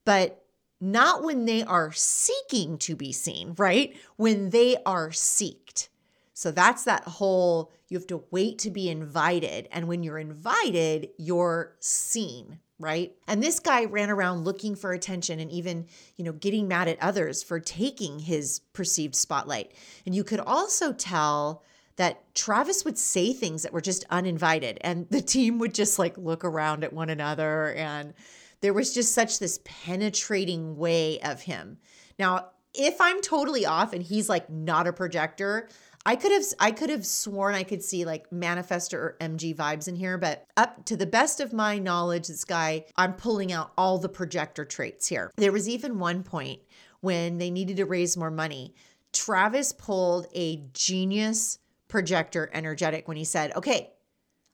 but 0.06 0.44
not 0.82 1.24
when 1.24 1.46
they 1.46 1.64
are 1.64 1.94
seeking 1.94 2.78
to 2.78 2.96
be 2.96 3.12
seen, 3.14 3.54
right? 3.58 3.96
When 4.18 4.50
they 4.50 4.76
are 4.86 5.10
seeked. 5.10 5.88
So 6.34 6.52
that's 6.52 6.84
that 6.84 7.04
whole 7.04 7.72
you 7.88 7.98
have 7.98 8.08
to 8.08 8.24
wait 8.32 8.58
to 8.60 8.72
be 8.72 8.90
invited. 8.90 9.70
And 9.72 9.88
when 9.88 10.04
you're 10.04 10.18
invited, 10.18 11.10
you're 11.18 11.76
seen, 11.80 12.60
right? 12.80 13.16
And 13.28 13.42
this 13.42 13.60
guy 13.60 13.86
ran 13.86 14.10
around 14.10 14.44
looking 14.44 14.76
for 14.76 14.92
attention 14.92 15.40
and 15.40 15.52
even, 15.52 15.86
you 16.18 16.26
know, 16.26 16.34
getting 16.34 16.68
mad 16.68 16.88
at 16.88 17.02
others 17.02 17.44
for 17.44 17.60
taking 17.60 18.20
his 18.20 18.60
perceived 18.74 19.16
spotlight. 19.16 19.74
And 20.06 20.16
you 20.16 20.24
could 20.24 20.40
also 20.40 20.92
tell 20.92 21.64
that 21.96 22.34
Travis 22.34 22.86
would 22.86 22.98
say 22.98 23.34
things 23.34 23.64
that 23.64 23.74
were 23.74 23.82
just 23.82 24.06
uninvited 24.10 24.78
and 24.82 25.08
the 25.10 25.22
team 25.22 25.60
would 25.60 25.74
just 25.74 26.00
like 26.00 26.18
look 26.18 26.44
around 26.44 26.84
at 26.84 26.94
one 26.94 27.10
another 27.10 27.74
and 27.74 28.14
there 28.62 28.74
was 28.74 28.94
just 28.94 29.14
such 29.14 29.40
this 29.40 29.60
penetrating 29.66 30.78
way 30.78 31.20
of 31.20 31.42
him. 31.42 31.78
Now, 32.18 32.48
if 32.74 33.00
I'm 33.00 33.22
totally 33.22 33.66
off 33.66 33.94
and 33.94 34.02
he's 34.02 34.30
like 34.30 34.50
not 34.50 34.88
a 34.88 34.94
projector, 34.94 35.68
I 36.06 36.16
could 36.16 36.32
have 36.32 36.44
I 36.60 36.72
could 36.72 36.90
have 36.90 37.06
sworn 37.06 37.56
I 37.56 37.64
could 37.64 37.84
see 37.84 38.06
like 38.06 38.30
manifestor 38.30 38.94
or 38.94 39.18
MG 39.22 39.56
vibes 39.56 39.88
in 39.88 39.96
here, 39.96 40.18
but 40.18 40.46
up 40.58 40.86
to 40.86 40.98
the 40.98 41.06
best 41.06 41.40
of 41.40 41.54
my 41.54 41.78
knowledge, 41.78 42.28
this 42.28 42.44
guy, 42.44 42.86
I'm 42.98 43.14
pulling 43.14 43.52
out 43.52 43.72
all 43.78 44.00
the 44.00 44.10
projector 44.10 44.66
traits 44.66 45.08
here. 45.08 45.32
There 45.38 45.52
was 45.52 45.70
even 45.70 46.00
one 46.00 46.24
point 46.24 46.62
when 47.02 47.38
they 47.38 47.52
needed 47.52 47.78
to 47.78 47.86
raise 47.86 48.18
more 48.18 48.32
money. 48.32 48.74
Travis 49.14 49.72
pulled 49.72 50.28
a 50.34 50.64
genius 50.74 51.60
projector 51.94 52.50
energetic 52.54 53.08
when 53.08 53.18
he 53.18 53.24
said, 53.24 53.56
okay, 53.56 53.92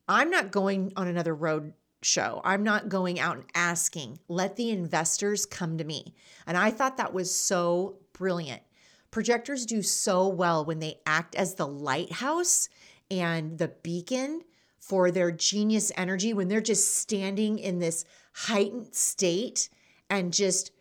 I'm 0.10 0.30
not 0.30 0.52
going 0.52 0.91
on 0.97 1.08
another 1.08 1.34
road 1.34 1.71
show. 2.02 2.41
I'm 2.43 2.63
not 2.63 2.89
going 2.89 3.17
out 3.17 3.38
and 3.38 3.45
asking. 3.56 4.19
Let 4.28 4.58
the 4.58 4.71
investors 4.71 5.45
come 5.45 5.78
to 5.78 5.86
me. 5.86 6.15
And 6.45 6.58
I 6.58 6.69
thought 6.69 6.97
that 6.97 7.13
was 7.13 7.34
so 7.34 7.95
brilliant. 8.12 8.62
Projectors 9.10 9.65
do 9.65 9.82
so 9.82 10.28
well 10.28 10.65
when 10.65 10.80
they 10.80 10.99
act 11.06 11.34
as 11.34 11.56
the 11.56 11.65
lighthouse 11.65 12.67
and 13.10 13.58
the 13.58 13.69
beacon 13.69 14.41
for 14.78 15.10
their 15.10 15.32
genius 15.32 15.93
energy 15.95 16.34
when 16.34 16.49
they're 16.49 16.60
just 16.60 16.97
standing 16.97 17.58
in 17.58 17.80
this 17.80 18.04
heightened 18.34 18.93
state 18.93 19.69
and 20.10 20.34
just 20.34 20.71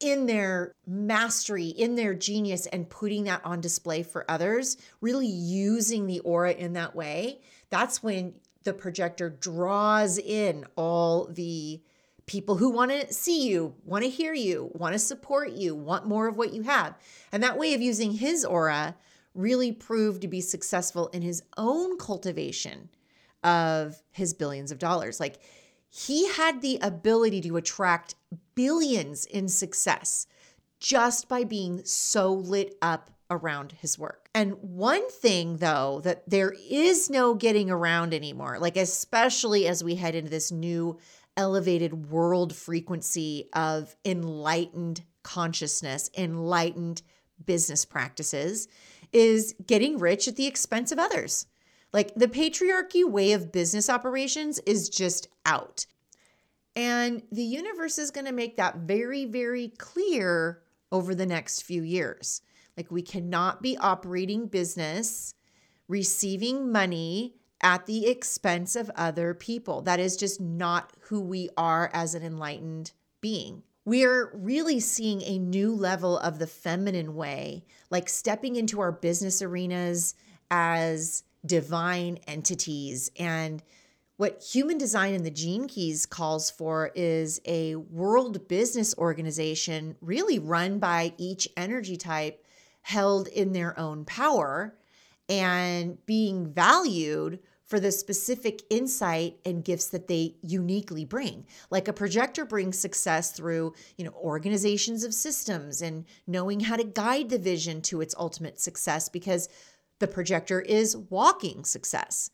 in 0.00 0.26
their 0.26 0.74
mastery, 0.86 1.66
in 1.66 1.94
their 1.94 2.14
genius, 2.14 2.66
and 2.66 2.88
putting 2.88 3.24
that 3.24 3.44
on 3.44 3.60
display 3.60 4.02
for 4.02 4.30
others, 4.30 4.76
really 5.00 5.26
using 5.26 6.06
the 6.06 6.20
aura 6.20 6.52
in 6.52 6.74
that 6.74 6.94
way, 6.94 7.40
that's 7.70 8.02
when 8.02 8.34
the 8.64 8.72
projector 8.72 9.30
draws 9.30 10.18
in 10.18 10.64
all 10.76 11.26
the 11.26 11.80
people 12.26 12.56
who 12.56 12.70
want 12.70 12.90
to 12.90 13.12
see 13.12 13.48
you, 13.48 13.74
want 13.84 14.04
to 14.04 14.10
hear 14.10 14.34
you, 14.34 14.70
want 14.74 14.92
to 14.92 14.98
support 14.98 15.52
you, 15.52 15.74
want 15.74 16.06
more 16.06 16.28
of 16.28 16.36
what 16.36 16.52
you 16.52 16.62
have. 16.62 16.94
And 17.32 17.42
that 17.42 17.58
way 17.58 17.74
of 17.74 17.80
using 17.80 18.12
his 18.12 18.44
aura 18.44 18.94
really 19.34 19.72
proved 19.72 20.22
to 20.22 20.28
be 20.28 20.40
successful 20.40 21.08
in 21.08 21.22
his 21.22 21.42
own 21.56 21.96
cultivation 21.96 22.90
of 23.42 24.02
his 24.10 24.34
billions 24.34 24.70
of 24.70 24.78
dollars. 24.78 25.18
Like 25.18 25.38
he 25.88 26.28
had 26.28 26.60
the 26.60 26.78
ability 26.82 27.40
to 27.42 27.56
attract 27.56 28.14
billions 28.54 29.24
in 29.24 29.48
success 29.48 30.26
just 30.80 31.28
by 31.28 31.44
being 31.44 31.84
so 31.84 32.32
lit 32.32 32.76
up 32.82 33.10
around 33.30 33.72
his 33.72 33.98
work. 33.98 34.28
And 34.34 34.54
one 34.60 35.10
thing, 35.10 35.58
though, 35.58 36.00
that 36.04 36.28
there 36.28 36.54
is 36.70 37.10
no 37.10 37.34
getting 37.34 37.70
around 37.70 38.14
anymore, 38.14 38.58
like 38.58 38.76
especially 38.76 39.66
as 39.66 39.84
we 39.84 39.96
head 39.96 40.14
into 40.14 40.30
this 40.30 40.50
new 40.50 40.98
elevated 41.36 42.10
world 42.10 42.54
frequency 42.54 43.48
of 43.52 43.94
enlightened 44.04 45.02
consciousness, 45.22 46.10
enlightened 46.16 47.02
business 47.44 47.84
practices, 47.84 48.68
is 49.12 49.54
getting 49.66 49.98
rich 49.98 50.26
at 50.26 50.36
the 50.36 50.46
expense 50.46 50.90
of 50.90 50.98
others. 50.98 51.46
Like 51.92 52.14
the 52.14 52.28
patriarchy 52.28 53.08
way 53.08 53.32
of 53.32 53.52
business 53.52 53.88
operations 53.88 54.58
is 54.60 54.88
just 54.88 55.28
out. 55.46 55.86
And 56.76 57.22
the 57.32 57.42
universe 57.42 57.98
is 57.98 58.10
going 58.10 58.26
to 58.26 58.32
make 58.32 58.56
that 58.56 58.76
very, 58.76 59.24
very 59.24 59.68
clear 59.78 60.62
over 60.92 61.14
the 61.14 61.26
next 61.26 61.62
few 61.62 61.82
years. 61.82 62.42
Like 62.76 62.90
we 62.90 63.02
cannot 63.02 63.62
be 63.62 63.76
operating 63.76 64.46
business, 64.46 65.34
receiving 65.88 66.70
money 66.70 67.34
at 67.60 67.86
the 67.86 68.06
expense 68.06 68.76
of 68.76 68.90
other 68.94 69.34
people. 69.34 69.82
That 69.82 69.98
is 69.98 70.16
just 70.16 70.40
not 70.40 70.92
who 71.00 71.20
we 71.20 71.48
are 71.56 71.90
as 71.92 72.14
an 72.14 72.22
enlightened 72.22 72.92
being. 73.20 73.64
We're 73.84 74.30
really 74.34 74.80
seeing 74.80 75.22
a 75.22 75.38
new 75.38 75.74
level 75.74 76.18
of 76.18 76.38
the 76.38 76.46
feminine 76.46 77.14
way, 77.14 77.64
like 77.90 78.08
stepping 78.08 78.56
into 78.56 78.80
our 78.80 78.92
business 78.92 79.42
arenas 79.42 80.14
as 80.50 81.24
divine 81.44 82.18
entities. 82.26 83.10
And 83.18 83.62
what 84.18 84.42
human 84.42 84.78
design 84.78 85.14
in 85.14 85.22
the 85.22 85.30
gene 85.30 85.68
keys 85.68 86.04
calls 86.04 86.50
for 86.50 86.90
is 86.96 87.40
a 87.46 87.76
world 87.76 88.48
business 88.48 88.92
organization, 88.98 89.94
really 90.00 90.40
run 90.40 90.80
by 90.80 91.14
each 91.18 91.48
energy 91.56 91.96
type, 91.96 92.44
held 92.82 93.28
in 93.28 93.52
their 93.52 93.78
own 93.78 94.04
power 94.04 94.74
and 95.28 96.04
being 96.04 96.52
valued 96.52 97.38
for 97.64 97.78
the 97.78 97.92
specific 97.92 98.62
insight 98.70 99.38
and 99.44 99.64
gifts 99.64 99.86
that 99.86 100.08
they 100.08 100.34
uniquely 100.42 101.04
bring. 101.04 101.46
Like 101.70 101.86
a 101.86 101.92
projector 101.92 102.44
brings 102.44 102.76
success 102.76 103.30
through, 103.30 103.74
you 103.96 104.04
know, 104.04 104.14
organizations 104.14 105.04
of 105.04 105.14
systems 105.14 105.80
and 105.80 106.04
knowing 106.26 106.58
how 106.58 106.74
to 106.74 106.82
guide 106.82 107.28
the 107.28 107.38
vision 107.38 107.82
to 107.82 108.00
its 108.00 108.16
ultimate 108.18 108.58
success 108.58 109.08
because 109.08 109.48
the 110.00 110.08
projector 110.08 110.60
is 110.60 110.96
walking 110.96 111.64
success. 111.64 112.32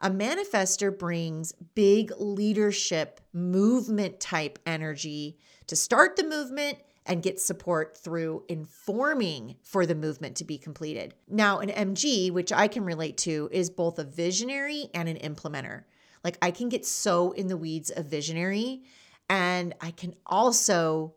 A 0.00 0.10
manifester 0.10 0.96
brings 0.96 1.52
big 1.74 2.12
leadership, 2.18 3.20
movement 3.32 4.20
type 4.20 4.60
energy 4.64 5.38
to 5.66 5.74
start 5.74 6.14
the 6.14 6.22
movement 6.22 6.78
and 7.04 7.22
get 7.22 7.40
support 7.40 7.96
through 7.96 8.44
informing 8.48 9.56
for 9.62 9.86
the 9.86 9.96
movement 9.96 10.36
to 10.36 10.44
be 10.44 10.56
completed. 10.56 11.14
Now, 11.26 11.58
an 11.58 11.70
MG, 11.70 12.30
which 12.30 12.52
I 12.52 12.68
can 12.68 12.84
relate 12.84 13.16
to, 13.18 13.48
is 13.50 13.70
both 13.70 13.98
a 13.98 14.04
visionary 14.04 14.88
and 14.94 15.08
an 15.08 15.16
implementer. 15.16 15.84
Like 16.22 16.38
I 16.42 16.52
can 16.52 16.68
get 16.68 16.86
so 16.86 17.32
in 17.32 17.48
the 17.48 17.56
weeds 17.56 17.90
of 17.90 18.06
visionary 18.06 18.84
and 19.28 19.74
I 19.80 19.90
can 19.90 20.14
also 20.26 21.14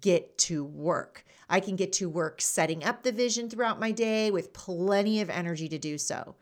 get 0.00 0.36
to 0.38 0.64
work. 0.64 1.24
I 1.48 1.60
can 1.60 1.76
get 1.76 1.92
to 1.94 2.08
work 2.08 2.40
setting 2.40 2.82
up 2.82 3.04
the 3.04 3.12
vision 3.12 3.48
throughout 3.48 3.78
my 3.78 3.92
day 3.92 4.32
with 4.32 4.52
plenty 4.52 5.20
of 5.20 5.30
energy 5.30 5.68
to 5.68 5.78
do 5.78 5.96
so. 5.96 6.34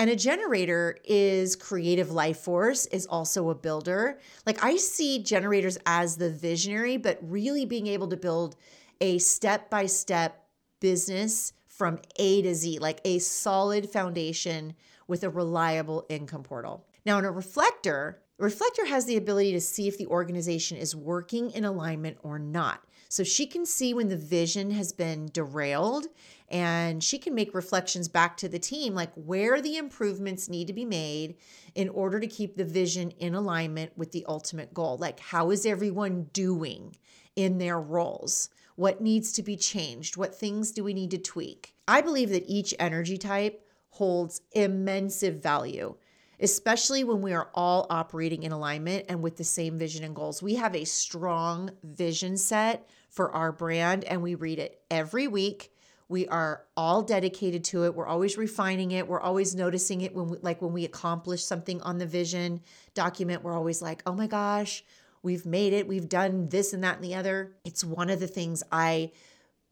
And 0.00 0.08
a 0.08 0.16
generator 0.16 0.96
is 1.04 1.56
creative 1.56 2.10
life 2.10 2.38
force, 2.38 2.86
is 2.86 3.06
also 3.06 3.50
a 3.50 3.54
builder. 3.54 4.18
Like 4.46 4.64
I 4.64 4.78
see 4.78 5.22
generators 5.22 5.76
as 5.84 6.16
the 6.16 6.30
visionary, 6.30 6.96
but 6.96 7.18
really 7.20 7.66
being 7.66 7.86
able 7.86 8.08
to 8.08 8.16
build 8.16 8.56
a 9.02 9.18
step 9.18 9.68
by 9.68 9.84
step 9.84 10.46
business 10.80 11.52
from 11.66 11.98
A 12.16 12.40
to 12.40 12.54
Z, 12.54 12.78
like 12.78 13.02
a 13.04 13.18
solid 13.18 13.90
foundation 13.90 14.74
with 15.06 15.22
a 15.22 15.28
reliable 15.28 16.06
income 16.08 16.44
portal. 16.44 16.86
Now, 17.04 17.18
in 17.18 17.26
a 17.26 17.30
reflector, 17.30 18.22
reflector 18.38 18.86
has 18.86 19.04
the 19.04 19.18
ability 19.18 19.52
to 19.52 19.60
see 19.60 19.86
if 19.86 19.98
the 19.98 20.06
organization 20.06 20.78
is 20.78 20.96
working 20.96 21.50
in 21.50 21.66
alignment 21.66 22.16
or 22.22 22.38
not. 22.38 22.82
So 23.10 23.22
she 23.24 23.46
can 23.46 23.66
see 23.66 23.92
when 23.92 24.08
the 24.08 24.16
vision 24.16 24.70
has 24.70 24.92
been 24.92 25.28
derailed 25.34 26.06
and 26.50 27.02
she 27.02 27.18
can 27.18 27.34
make 27.34 27.54
reflections 27.54 28.08
back 28.08 28.36
to 28.36 28.48
the 28.48 28.58
team 28.58 28.94
like 28.94 29.12
where 29.14 29.60
the 29.60 29.76
improvements 29.76 30.48
need 30.48 30.66
to 30.66 30.72
be 30.72 30.84
made 30.84 31.36
in 31.74 31.88
order 31.88 32.18
to 32.18 32.26
keep 32.26 32.56
the 32.56 32.64
vision 32.64 33.12
in 33.12 33.34
alignment 33.34 33.96
with 33.96 34.10
the 34.10 34.24
ultimate 34.26 34.74
goal. 34.74 34.98
Like, 34.98 35.20
how 35.20 35.50
is 35.50 35.64
everyone 35.64 36.28
doing 36.32 36.96
in 37.36 37.58
their 37.58 37.80
roles? 37.80 38.50
What 38.74 39.00
needs 39.00 39.32
to 39.32 39.42
be 39.42 39.56
changed? 39.56 40.16
What 40.16 40.34
things 40.34 40.72
do 40.72 40.82
we 40.82 40.94
need 40.94 41.12
to 41.12 41.18
tweak? 41.18 41.74
I 41.86 42.00
believe 42.00 42.30
that 42.30 42.48
each 42.48 42.74
energy 42.80 43.16
type 43.16 43.64
holds 43.90 44.40
immense 44.52 45.22
value, 45.22 45.94
especially 46.40 47.04
when 47.04 47.20
we 47.22 47.32
are 47.32 47.50
all 47.54 47.86
operating 47.90 48.42
in 48.42 48.50
alignment 48.50 49.06
and 49.08 49.22
with 49.22 49.36
the 49.36 49.44
same 49.44 49.78
vision 49.78 50.02
and 50.02 50.16
goals. 50.16 50.42
We 50.42 50.56
have 50.56 50.74
a 50.74 50.84
strong 50.84 51.70
vision 51.84 52.36
set 52.36 52.88
for 53.08 53.30
our 53.32 53.52
brand 53.52 54.02
and 54.04 54.22
we 54.22 54.34
read 54.34 54.58
it 54.58 54.80
every 54.90 55.28
week 55.28 55.72
we 56.10 56.26
are 56.26 56.64
all 56.76 57.02
dedicated 57.02 57.62
to 57.62 57.84
it. 57.84 57.94
We're 57.94 58.06
always 58.06 58.36
refining 58.36 58.90
it. 58.90 59.06
We're 59.06 59.20
always 59.20 59.54
noticing 59.54 60.00
it 60.00 60.12
when 60.12 60.26
we, 60.26 60.38
like 60.42 60.60
when 60.60 60.72
we 60.72 60.84
accomplish 60.84 61.44
something 61.44 61.80
on 61.82 61.98
the 61.98 62.06
vision 62.06 62.62
document, 62.94 63.44
we're 63.44 63.54
always 63.54 63.80
like, 63.80 64.02
"Oh 64.06 64.12
my 64.12 64.26
gosh, 64.26 64.84
we've 65.22 65.46
made 65.46 65.72
it. 65.72 65.86
We've 65.86 66.08
done 66.08 66.48
this 66.48 66.72
and 66.72 66.82
that 66.82 66.96
and 66.96 67.04
the 67.04 67.14
other." 67.14 67.54
It's 67.64 67.84
one 67.84 68.10
of 68.10 68.18
the 68.18 68.26
things 68.26 68.64
I 68.72 69.12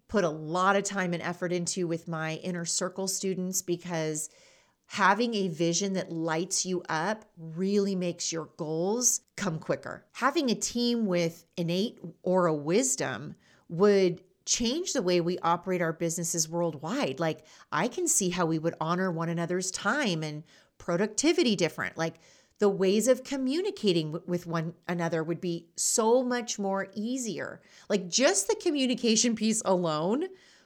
put 0.06 0.22
a 0.22 0.30
lot 0.30 0.76
of 0.76 0.84
time 0.84 1.12
and 1.12 1.22
effort 1.24 1.52
into 1.52 1.88
with 1.88 2.06
my 2.06 2.36
inner 2.36 2.64
circle 2.64 3.08
students 3.08 3.60
because 3.60 4.30
having 4.86 5.34
a 5.34 5.48
vision 5.48 5.94
that 5.94 6.12
lights 6.12 6.64
you 6.64 6.84
up 6.88 7.24
really 7.36 7.96
makes 7.96 8.30
your 8.30 8.48
goals 8.56 9.22
come 9.36 9.58
quicker. 9.58 10.06
Having 10.12 10.50
a 10.50 10.54
team 10.54 11.04
with 11.06 11.44
innate 11.56 11.98
aura 12.22 12.54
wisdom 12.54 13.34
would 13.68 14.22
change 14.48 14.94
the 14.94 15.02
way 15.02 15.20
we 15.20 15.38
operate 15.40 15.82
our 15.82 15.92
businesses 15.92 16.48
worldwide. 16.48 17.20
Like, 17.20 17.44
I 17.70 17.86
can 17.86 18.08
see 18.08 18.30
how 18.30 18.46
we 18.46 18.58
would 18.58 18.74
honor 18.80 19.12
one 19.12 19.28
another's 19.28 19.70
time 19.70 20.22
and 20.22 20.42
productivity 20.78 21.54
different. 21.54 21.98
Like, 21.98 22.14
the 22.58 22.70
ways 22.70 23.08
of 23.08 23.22
communicating 23.22 24.18
with 24.26 24.46
one 24.46 24.72
another 24.88 25.22
would 25.22 25.40
be 25.40 25.66
so 25.76 26.22
much 26.22 26.58
more 26.58 26.88
easier. 26.94 27.60
Like, 27.90 28.08
just 28.08 28.48
the 28.48 28.56
communication 28.56 29.36
piece 29.42 29.60
alone 29.66 30.24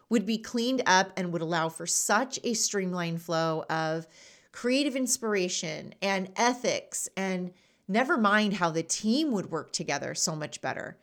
would 0.09 0.27
be 0.27 0.39
cleaned 0.39 0.83
up 0.87 1.13
and 1.17 1.33
would 1.33 1.43
allow 1.43 1.69
for 1.69 1.87
such 1.87 2.39
a 2.45 2.55
streamlined 2.55 3.21
flow 3.21 3.65
of 3.69 4.07
creative 4.53 4.95
inspiration 4.95 5.93
and 6.01 6.31
ethics 6.37 7.09
and 7.17 7.51
never 7.89 8.17
mind 8.17 8.53
how 8.55 8.71
the 8.71 8.83
team 8.83 9.33
would 9.33 9.51
work 9.51 9.73
together 9.73 10.15
so 10.15 10.37
much 10.37 10.61
better 10.61 10.99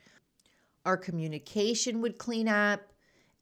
our 0.90 0.98
communication 0.98 2.02
would 2.02 2.18
clean 2.18 2.48
up 2.48 2.82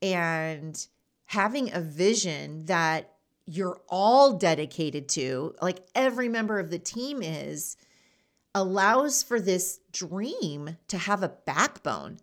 and 0.01 0.85
having 1.27 1.73
a 1.73 1.79
vision 1.79 2.65
that 2.65 3.13
you're 3.45 3.79
all 3.87 4.33
dedicated 4.33 5.07
to, 5.07 5.55
like 5.61 5.79
every 5.95 6.27
member 6.27 6.59
of 6.59 6.69
the 6.69 6.77
team 6.77 7.23
is, 7.23 7.77
allows 8.53 9.23
for 9.23 9.39
this 9.39 9.79
dream 9.93 10.75
to 10.89 10.97
have 10.97 11.23
a 11.23 11.29
backbone, 11.29 12.17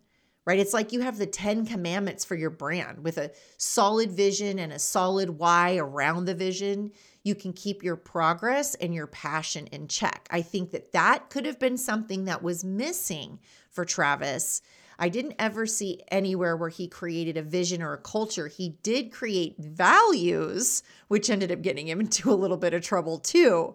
right? 0.45 0.59
It's 0.59 0.75
like 0.75 0.93
you 0.93 1.01
have 1.01 1.17
the 1.17 1.27
10 1.27 1.65
commandments 1.65 2.23
for 2.23 2.35
your 2.35 2.51
brand 2.51 3.03
with 3.03 3.17
a 3.17 3.31
solid 3.57 4.13
vision 4.13 4.59
and 4.59 4.75
a 4.75 4.79
solid 4.79 5.31
why 5.31 5.79
around 5.79 6.27
the 6.27 6.35
vision. 6.35 6.93
You 7.23 7.35
can 7.35 7.55
keep 7.55 7.83
your 7.83 7.97
progress 7.97 8.75
and 8.75 8.95
your 8.95 9.07
passion 9.07 9.69
in 9.69 9.89
check. 9.89 10.29
I 10.31 10.43
think 10.43 10.73
that 10.73 10.93
that 10.93 11.31
could 11.31 11.47
have 11.47 11.59
been 11.59 11.79
something 11.79 12.27
that 12.27 12.43
was 12.43 12.63
missing 12.63 13.39
for 13.71 13.87
Travis 13.87 14.61
I 14.99 15.09
didn't 15.09 15.37
ever 15.39 15.67
see 15.67 16.03
anywhere 16.09 16.57
where 16.57 16.69
he 16.69 16.89
created 16.89 17.37
a 17.37 17.43
vision 17.43 17.83
or 17.83 17.93
a 17.93 17.99
culture. 17.99 18.49
He 18.49 18.71
did 18.83 19.13
create 19.13 19.59
values, 19.59 20.83
which 21.09 21.31
ended 21.31 21.51
up 21.51 21.63
getting 21.63 21.89
him 21.89 22.01
into 22.01 22.33
a 22.33 22.35
little 22.35 22.57
bit 22.57 22.75
of 22.75 22.83
trouble 22.83 23.19
too. 23.19 23.75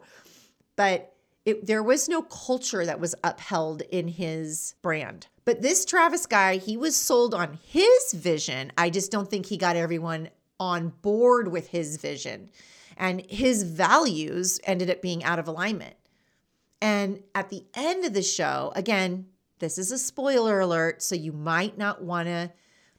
But 0.75 1.13
it, 1.45 1.65
there 1.65 1.83
was 1.83 2.09
no 2.09 2.21
culture 2.21 2.85
that 2.85 2.99
was 2.99 3.15
upheld 3.23 3.81
in 3.83 4.07
his 4.07 4.75
brand. 4.81 5.27
But 5.45 5.61
this 5.61 5.83
Travis 5.85 6.25
guy, 6.25 6.57
he 6.57 6.77
was 6.77 6.95
sold 6.95 7.33
on 7.33 7.57
his 7.63 8.13
vision. 8.13 8.71
I 8.77 8.89
just 8.89 9.11
don't 9.11 9.29
think 9.29 9.47
he 9.47 9.57
got 9.57 9.75
everyone 9.75 10.29
on 10.59 10.89
board 11.01 11.47
with 11.47 11.69
his 11.69 11.97
vision. 11.97 12.49
And 12.97 13.21
his 13.29 13.63
values 13.63 14.59
ended 14.65 14.89
up 14.89 15.01
being 15.01 15.23
out 15.23 15.39
of 15.39 15.47
alignment. 15.47 15.95
And 16.81 17.23
at 17.33 17.49
the 17.49 17.65
end 17.73 18.05
of 18.05 18.13
the 18.13 18.21
show, 18.21 18.71
again, 18.75 19.25
this 19.59 19.77
is 19.77 19.91
a 19.91 19.97
spoiler 19.97 20.59
alert, 20.59 21.01
so 21.01 21.15
you 21.15 21.31
might 21.31 21.77
not 21.77 22.01
want 22.01 22.27
to 22.27 22.51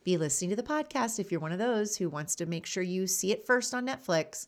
be 0.05 0.17
listening 0.17 0.51
to 0.51 0.57
the 0.57 0.63
podcast 0.63 1.19
if 1.19 1.31
you're 1.31 1.41
one 1.41 1.53
of 1.53 1.59
those 1.59 1.97
who 1.97 2.09
wants 2.09 2.35
to 2.37 2.47
make 2.47 2.67
sure 2.67 2.83
you 2.83 3.07
see 3.07 3.33
it 3.33 3.47
first 3.47 3.75
on 3.75 3.87
Netflix. 3.87 4.47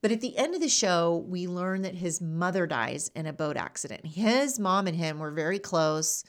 But 0.00 0.12
at 0.12 0.20
the 0.20 0.36
end 0.36 0.54
of 0.54 0.60
the 0.60 0.68
show, 0.68 1.24
we 1.28 1.46
learn 1.46 1.82
that 1.82 1.94
his 1.94 2.20
mother 2.20 2.66
dies 2.66 3.10
in 3.14 3.26
a 3.26 3.32
boat 3.32 3.56
accident. 3.56 4.06
His 4.06 4.58
mom 4.58 4.86
and 4.86 4.96
him 4.96 5.18
were 5.18 5.30
very 5.30 5.58
close. 5.58 6.24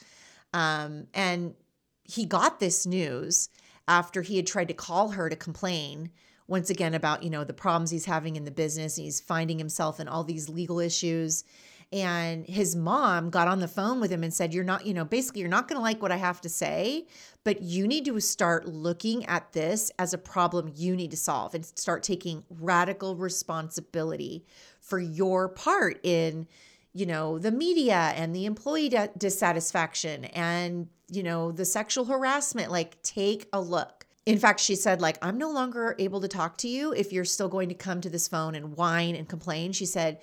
Um, 0.54 1.08
and 1.13 1.56
he 2.04 2.26
got 2.26 2.60
this 2.60 2.86
news 2.86 3.50
after 3.88 4.22
he 4.22 4.38
had 4.38 4.46
tried 4.46 4.68
to 4.68 4.74
call 4.74 5.10
her 5.10 5.30
to 5.30 5.36
complain 5.36 6.12
once 6.48 6.70
again 6.70 6.94
about, 6.94 7.24
you 7.24 7.30
know, 7.30 7.44
the 7.44 7.54
problems 7.54 7.89
he's 7.89 8.06
having 8.06 8.36
in 8.36 8.46
the 8.46 8.52
business. 8.52 8.96
He's 8.96 9.20
finding 9.20 9.58
himself 9.58 10.00
in 10.00 10.08
all 10.08 10.24
these 10.24 10.50
legal 10.50 10.80
issues 10.80 11.44
and 11.93 12.45
his 12.45 12.75
mom 12.75 13.29
got 13.29 13.47
on 13.47 13.60
the 13.60 13.67
phone 13.67 13.99
with 13.99 14.12
him 14.12 14.23
and 14.23 14.34
said 14.34 14.53
you're 14.53 14.63
not 14.63 14.86
you 14.86 14.93
know 14.93 15.06
basically 15.06 15.39
you're 15.39 15.49
not 15.49 15.67
going 15.67 15.77
to 15.77 15.82
like 15.82 16.01
what 16.01 16.12
i 16.12 16.17
have 16.17 16.41
to 16.41 16.49
say 16.49 17.06
but 17.43 17.62
you 17.62 17.88
need 17.88 18.03
to 18.03 18.19
start 18.19 18.67
looking 18.67 19.25
at 19.25 19.53
this 19.53 19.91
as 19.99 20.13
a 20.13 20.17
problem 20.17 20.71
you 20.75 20.95
need 20.95 21.12
to 21.12 21.17
solve 21.17 21.53
and 21.53 21.65
start 21.65 22.03
taking 22.03 22.43
radical 22.49 23.15
responsibility 23.15 24.43
for 24.82 24.99
your 24.99 25.47
part 25.47 25.99
in 26.03 26.47
you 26.93 27.06
know 27.06 27.39
the 27.39 27.51
media 27.51 28.13
and 28.15 28.36
the 28.36 28.45
employee 28.45 28.91
dissatisfaction 29.17 30.25
and 30.25 30.88
you 31.10 31.23
know 31.23 31.51
the 31.51 31.65
sexual 31.65 32.06
harassment. 32.06 32.71
Like 32.71 33.01
take 33.01 33.47
a 33.53 33.62
look. 33.62 34.06
In 34.25 34.38
fact 34.38 34.60
she 34.60 34.75
said 34.75 35.01
like 35.01 35.17
i'm 35.21 35.38
no 35.38 35.51
longer 35.51 35.95
able 35.99 36.21
to 36.21 36.27
talk 36.27 36.58
to 36.60 36.67
you 36.67 36.93
if 36.93 37.12
you're 37.12 37.25
still 37.25 37.49
going 37.49 37.69
to 37.69 37.75
come 37.75 37.99
to 38.01 38.10
this 38.10 38.27
phone 38.27 38.56
and 38.56 38.77
whine 38.77 39.15
and 39.15 39.27
complain. 39.27 39.73
She 39.73 39.86
said 39.86 40.19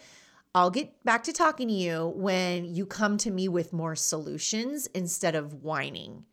I'll 0.55 0.71
get 0.71 1.05
back 1.05 1.23
to 1.25 1.33
talking 1.33 1.69
to 1.69 1.75
you 1.75 2.13
when 2.17 2.65
you 2.65 2.85
come 2.85 3.17
to 3.19 3.31
me 3.31 3.49
with 3.49 3.73
more 3.73 3.95
solutions 3.95 4.89
instead 4.89 5.35
of 5.35 5.63
whining. 5.63 6.25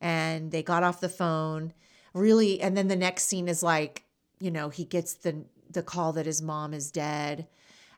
And 0.00 0.50
they 0.50 0.62
got 0.62 0.82
off 0.82 1.00
the 1.00 1.08
phone, 1.08 1.72
really. 2.12 2.60
And 2.60 2.76
then 2.76 2.88
the 2.88 2.96
next 2.96 3.24
scene 3.24 3.48
is 3.48 3.62
like, 3.62 4.04
you 4.40 4.50
know, 4.50 4.68
he 4.68 4.84
gets 4.84 5.14
the 5.14 5.44
the 5.70 5.82
call 5.82 6.12
that 6.12 6.26
his 6.26 6.40
mom 6.40 6.72
is 6.72 6.90
dead. 6.90 7.46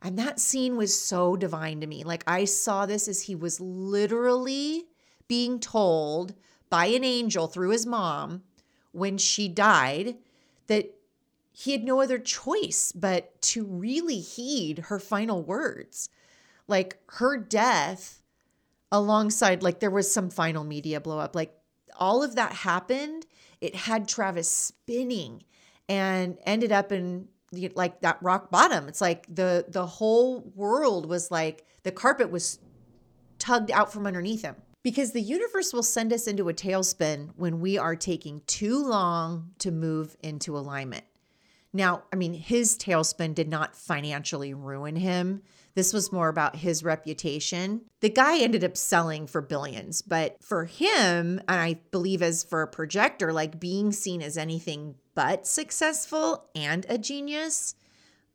And 0.01 0.19
that 0.19 0.41
scene 0.41 0.77
was 0.77 0.99
so 0.99 1.37
divine 1.37 1.81
to 1.81 1.87
me. 1.87 2.05
Like 2.05 2.25
I 2.27 2.45
saw 2.45 2.87
this 2.87 3.09
as 3.09 3.23
he 3.23 3.35
was 3.35 3.61
literally 3.61 4.87
being 5.27 5.61
told 5.61 6.35
by 6.71 6.87
an 6.87 7.05
angel 7.05 7.47
through 7.47 7.71
his 7.71 7.85
mom 7.85 8.43
when 8.93 9.19
she 9.19 9.49
died 9.49 10.17
that 10.69 10.98
he 11.59 11.73
had 11.73 11.83
no 11.83 12.01
other 12.01 12.21
choice 12.21 12.93
but 12.93 13.43
to 13.43 13.65
really 13.65 14.21
heed 14.21 14.79
her 14.79 15.01
final 15.01 15.43
words. 15.43 16.09
Like 16.69 16.99
her 17.07 17.37
death, 17.37 18.23
alongside, 18.93 19.61
like, 19.61 19.81
there 19.81 19.91
was 19.91 20.13
some 20.13 20.31
final 20.31 20.63
media 20.63 21.01
blow 21.01 21.19
up. 21.19 21.35
Like, 21.35 21.53
all 21.97 22.23
of 22.23 22.37
that 22.37 22.53
happened. 22.53 23.27
It 23.61 23.75
had 23.75 24.07
Travis 24.07 24.49
spinning 24.49 25.43
and 25.89 26.39
ended 26.45 26.71
up 26.71 26.93
in 26.93 27.27
like 27.75 28.03
that 28.03 28.23
rock 28.23 28.53
bottom. 28.53 28.87
It's 28.87 29.01
like 29.01 29.27
the 29.35 29.65
the 29.69 29.87
whole 29.87 30.53
world 30.55 31.07
was 31.07 31.31
like 31.31 31.65
the 31.83 31.91
carpet 31.91 32.31
was 32.31 32.61
tugged 33.41 33.73
out 33.73 33.93
from 33.93 34.07
underneath 34.07 34.43
him. 34.43 34.55
Because 34.85 35.11
the 35.11 35.21
universe 35.23 35.73
will 35.73 35.83
send 35.83 36.13
us 36.13 36.29
into 36.29 36.49
a 36.49 36.55
tailspin 36.55 37.31
when 37.37 37.59
we 37.59 37.79
are 37.79 37.97
taking 37.97 38.43
too 38.47 38.81
long 38.87 39.51
to 39.59 39.73
move 39.73 40.17
into 40.23 40.57
alignment. 40.57 41.05
Now, 41.73 42.05
I 42.13 42.17
mean, 42.17 42.35
his 42.35 42.77
tailspin 42.79 43.35
did 43.35 43.49
not 43.49 43.77
financially 43.77 44.55
ruin 44.55 44.97
him. 44.97 45.43
This 45.75 45.93
was 45.93 46.11
more 46.11 46.29
about 46.29 46.57
his 46.57 46.83
reputation. 46.83 47.83
The 48.01 48.09
guy 48.09 48.39
ended 48.39 48.65
up 48.65 48.77
selling 48.77 49.27
for 49.27 49.41
billions, 49.41 50.03
but 50.03 50.43
for 50.43 50.65
him, 50.65 51.41
and 51.47 51.61
I 51.61 51.81
believe 51.91 52.23
as 52.23 52.43
for 52.43 52.63
a 52.63 52.69
projector, 52.69 53.33
like 53.33 53.61
being 53.61 53.93
seen 53.93 54.23
as 54.23 54.37
anything 54.37 54.97
but 55.15 55.47
successful 55.47 56.49
and 56.55 56.87
a 56.89 56.99
genius 56.99 57.75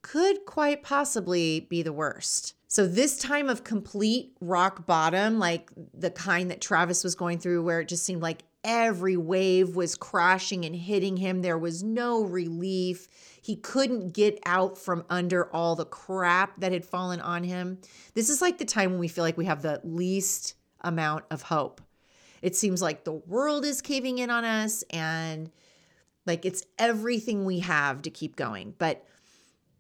could 0.03 0.45
quite 0.45 0.83
possibly 0.83 1.61
be 1.61 1.81
the 1.81 1.93
worst. 1.93 2.53
So, 2.67 2.87
this 2.87 3.19
time 3.19 3.49
of 3.49 3.63
complete 3.63 4.35
rock 4.41 4.85
bottom, 4.85 5.37
like 5.37 5.69
the 5.93 6.11
kind 6.11 6.49
that 6.49 6.61
Travis 6.61 7.03
was 7.03 7.15
going 7.15 7.39
through, 7.39 7.63
where 7.63 7.81
it 7.81 7.87
just 7.87 8.05
seemed 8.05 8.21
like 8.21 8.43
every 8.63 9.17
wave 9.17 9.75
was 9.75 9.95
crashing 9.95 10.65
and 10.65 10.75
hitting 10.75 11.17
him. 11.17 11.41
There 11.41 11.57
was 11.57 11.83
no 11.83 12.23
relief. 12.23 13.07
He 13.41 13.55
couldn't 13.55 14.13
get 14.13 14.39
out 14.45 14.77
from 14.77 15.03
under 15.09 15.53
all 15.53 15.75
the 15.75 15.85
crap 15.85 16.59
that 16.59 16.71
had 16.71 16.85
fallen 16.85 17.19
on 17.19 17.43
him. 17.43 17.79
This 18.13 18.29
is 18.29 18.41
like 18.41 18.57
the 18.57 18.65
time 18.65 18.91
when 18.91 18.99
we 18.99 19.07
feel 19.07 19.23
like 19.23 19.37
we 19.37 19.45
have 19.45 19.61
the 19.61 19.81
least 19.83 20.55
amount 20.81 21.25
of 21.29 21.43
hope. 21.43 21.81
It 22.41 22.55
seems 22.55 22.81
like 22.81 23.03
the 23.03 23.13
world 23.13 23.65
is 23.65 23.81
caving 23.81 24.17
in 24.17 24.29
on 24.29 24.43
us 24.43 24.83
and 24.89 25.49
like 26.25 26.45
it's 26.45 26.63
everything 26.77 27.45
we 27.45 27.59
have 27.59 28.01
to 28.03 28.09
keep 28.09 28.35
going. 28.35 28.73
But 28.77 29.05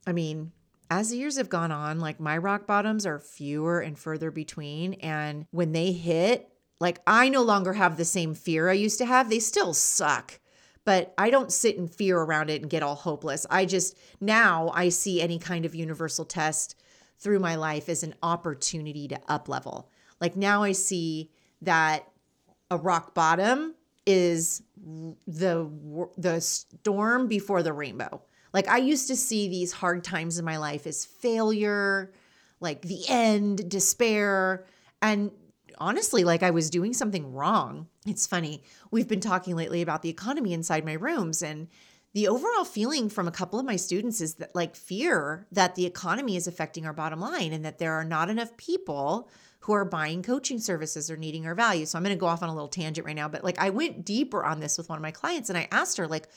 I 0.07 0.13
mean, 0.13 0.51
as 0.89 1.09
the 1.09 1.17
years 1.17 1.37
have 1.37 1.49
gone 1.49 1.71
on, 1.71 1.99
like 1.99 2.19
my 2.19 2.37
rock 2.37 2.67
bottoms 2.67 3.05
are 3.05 3.19
fewer 3.19 3.79
and 3.79 3.97
further 3.97 4.31
between. 4.31 4.93
And 4.95 5.45
when 5.51 5.71
they 5.71 5.91
hit, 5.91 6.52
like 6.83 6.99
I 7.07 7.29
no 7.29 7.41
longer 7.41 7.71
have 7.71 7.95
the 7.95 8.03
same 8.03 8.35
fear 8.35 8.69
I 8.69 8.73
used 8.73 8.97
to 8.97 9.05
have. 9.05 9.29
They 9.29 9.39
still 9.39 9.73
suck, 9.73 10.41
but 10.83 11.13
I 11.17 11.29
don't 11.29 11.49
sit 11.49 11.77
in 11.77 11.87
fear 11.87 12.19
around 12.19 12.49
it 12.49 12.61
and 12.61 12.69
get 12.69 12.83
all 12.83 12.95
hopeless. 12.95 13.47
I 13.49 13.65
just 13.65 13.97
now 14.19 14.69
I 14.75 14.89
see 14.89 15.21
any 15.21 15.39
kind 15.39 15.63
of 15.63 15.73
universal 15.73 16.25
test 16.25 16.75
through 17.19 17.39
my 17.39 17.55
life 17.55 17.87
as 17.87 18.03
an 18.03 18.15
opportunity 18.21 19.07
to 19.07 19.19
up 19.29 19.47
level. 19.47 19.89
Like 20.19 20.35
now 20.35 20.61
I 20.61 20.73
see 20.73 21.31
that 21.61 22.05
a 22.69 22.75
rock 22.75 23.13
bottom 23.13 23.75
is 24.05 24.61
the 25.25 25.71
the 26.17 26.41
storm 26.41 27.29
before 27.29 27.63
the 27.63 27.71
rainbow. 27.71 28.21
Like 28.51 28.67
I 28.67 28.79
used 28.79 29.07
to 29.07 29.15
see 29.15 29.47
these 29.47 29.71
hard 29.71 30.03
times 30.03 30.37
in 30.37 30.43
my 30.43 30.57
life 30.57 30.85
as 30.85 31.05
failure, 31.05 32.11
like 32.59 32.81
the 32.81 33.07
end, 33.07 33.69
despair, 33.69 34.65
and 35.01 35.31
honestly 35.77 36.23
like 36.23 36.43
I 36.43 36.51
was 36.51 36.69
doing 36.69 36.93
something 36.93 37.33
wrong. 37.33 37.87
It's 38.05 38.27
funny. 38.27 38.63
We've 38.91 39.07
been 39.07 39.19
talking 39.19 39.55
lately 39.55 39.81
about 39.81 40.01
the 40.01 40.09
economy 40.09 40.53
inside 40.53 40.85
my 40.85 40.93
rooms 40.93 41.41
and 41.41 41.67
the 42.13 42.27
overall 42.27 42.63
feeling 42.63 43.09
from 43.09 43.27
a 43.27 43.31
couple 43.31 43.59
of 43.59 43.65
my 43.65 43.75
students 43.75 44.21
is 44.21 44.35
that 44.35 44.53
like 44.53 44.75
fear 44.75 45.47
that 45.51 45.75
the 45.75 45.85
economy 45.85 46.35
is 46.35 46.47
affecting 46.47 46.85
our 46.85 46.93
bottom 46.93 47.19
line 47.19 47.53
and 47.53 47.65
that 47.65 47.79
there 47.79 47.93
are 47.93 48.05
not 48.05 48.29
enough 48.29 48.55
people 48.55 49.29
who 49.61 49.73
are 49.73 49.85
buying 49.85 50.21
coaching 50.21 50.59
services 50.59 51.09
or 51.09 51.17
needing 51.17 51.47
our 51.47 51.55
value. 51.55 51.85
So 51.85 51.97
I'm 51.97 52.03
going 52.03 52.15
to 52.15 52.19
go 52.19 52.27
off 52.27 52.43
on 52.43 52.49
a 52.49 52.53
little 52.53 52.67
tangent 52.67 53.07
right 53.07 53.15
now, 53.15 53.29
but 53.29 53.43
like 53.43 53.57
I 53.57 53.71
went 53.71 54.05
deeper 54.05 54.43
on 54.43 54.59
this 54.59 54.77
with 54.77 54.89
one 54.89 54.97
of 54.97 55.01
my 55.01 55.11
clients 55.11 55.49
and 55.49 55.57
I 55.57 55.67
asked 55.71 55.97
her 55.97 56.07
like 56.07 56.27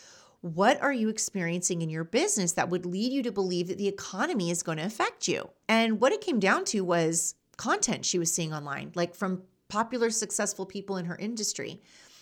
what 0.41 0.81
are 0.81 0.93
you 0.93 1.09
experiencing 1.09 1.83
in 1.83 1.91
your 1.91 2.05
business 2.05 2.53
that 2.53 2.69
would 2.69 2.87
lead 2.87 3.13
you 3.13 3.23
to 3.23 3.33
believe 3.33 3.69
that 3.69 3.79
the 3.79 3.89
economy 3.89 4.51
is 4.51 4.63
going 4.63 4.79
to 4.79 4.85
affect 4.85 5.29
you? 5.29 5.51
And 5.69 6.01
what 6.01 6.13
it 6.13 6.21
came 6.21 6.39
down 6.39 6.65
to 6.67 6.83
was 6.83 7.35
content 7.57 8.05
she 8.05 8.19
was 8.19 8.33
seeing 8.33 8.53
online, 8.53 8.93
like 8.95 9.15
from 9.15 9.43
popular, 9.69 10.11
successful 10.11 10.67
people 10.67 10.97
in 10.97 11.07
her 11.07 11.17
industry. 11.17 11.81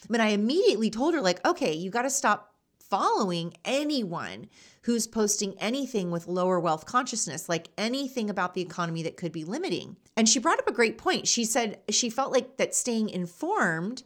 But 0.08 0.20
I 0.20 0.28
immediately 0.28 0.90
told 0.90 1.14
her, 1.14 1.20
like, 1.20 1.44
okay, 1.46 1.72
you 1.72 1.90
got 1.90 2.02
to 2.02 2.10
stop 2.10 2.54
following 2.78 3.54
anyone 3.64 4.48
who's 4.82 5.06
posting 5.06 5.54
anything 5.58 6.10
with 6.10 6.28
lower 6.28 6.60
wealth 6.60 6.84
consciousness, 6.84 7.48
like 7.48 7.68
anything 7.78 8.28
about 8.28 8.54
the 8.54 8.60
economy 8.60 9.02
that 9.02 9.16
could 9.16 9.32
be 9.32 9.44
limiting. 9.44 9.96
And 10.16 10.28
she 10.28 10.38
brought 10.38 10.58
up 10.58 10.68
a 10.68 10.72
great 10.72 10.98
point. 10.98 11.26
She 11.26 11.44
said 11.44 11.80
she 11.88 12.10
felt 12.10 12.32
like 12.32 12.58
that 12.58 12.74
staying 12.74 13.08
informed 13.08 14.02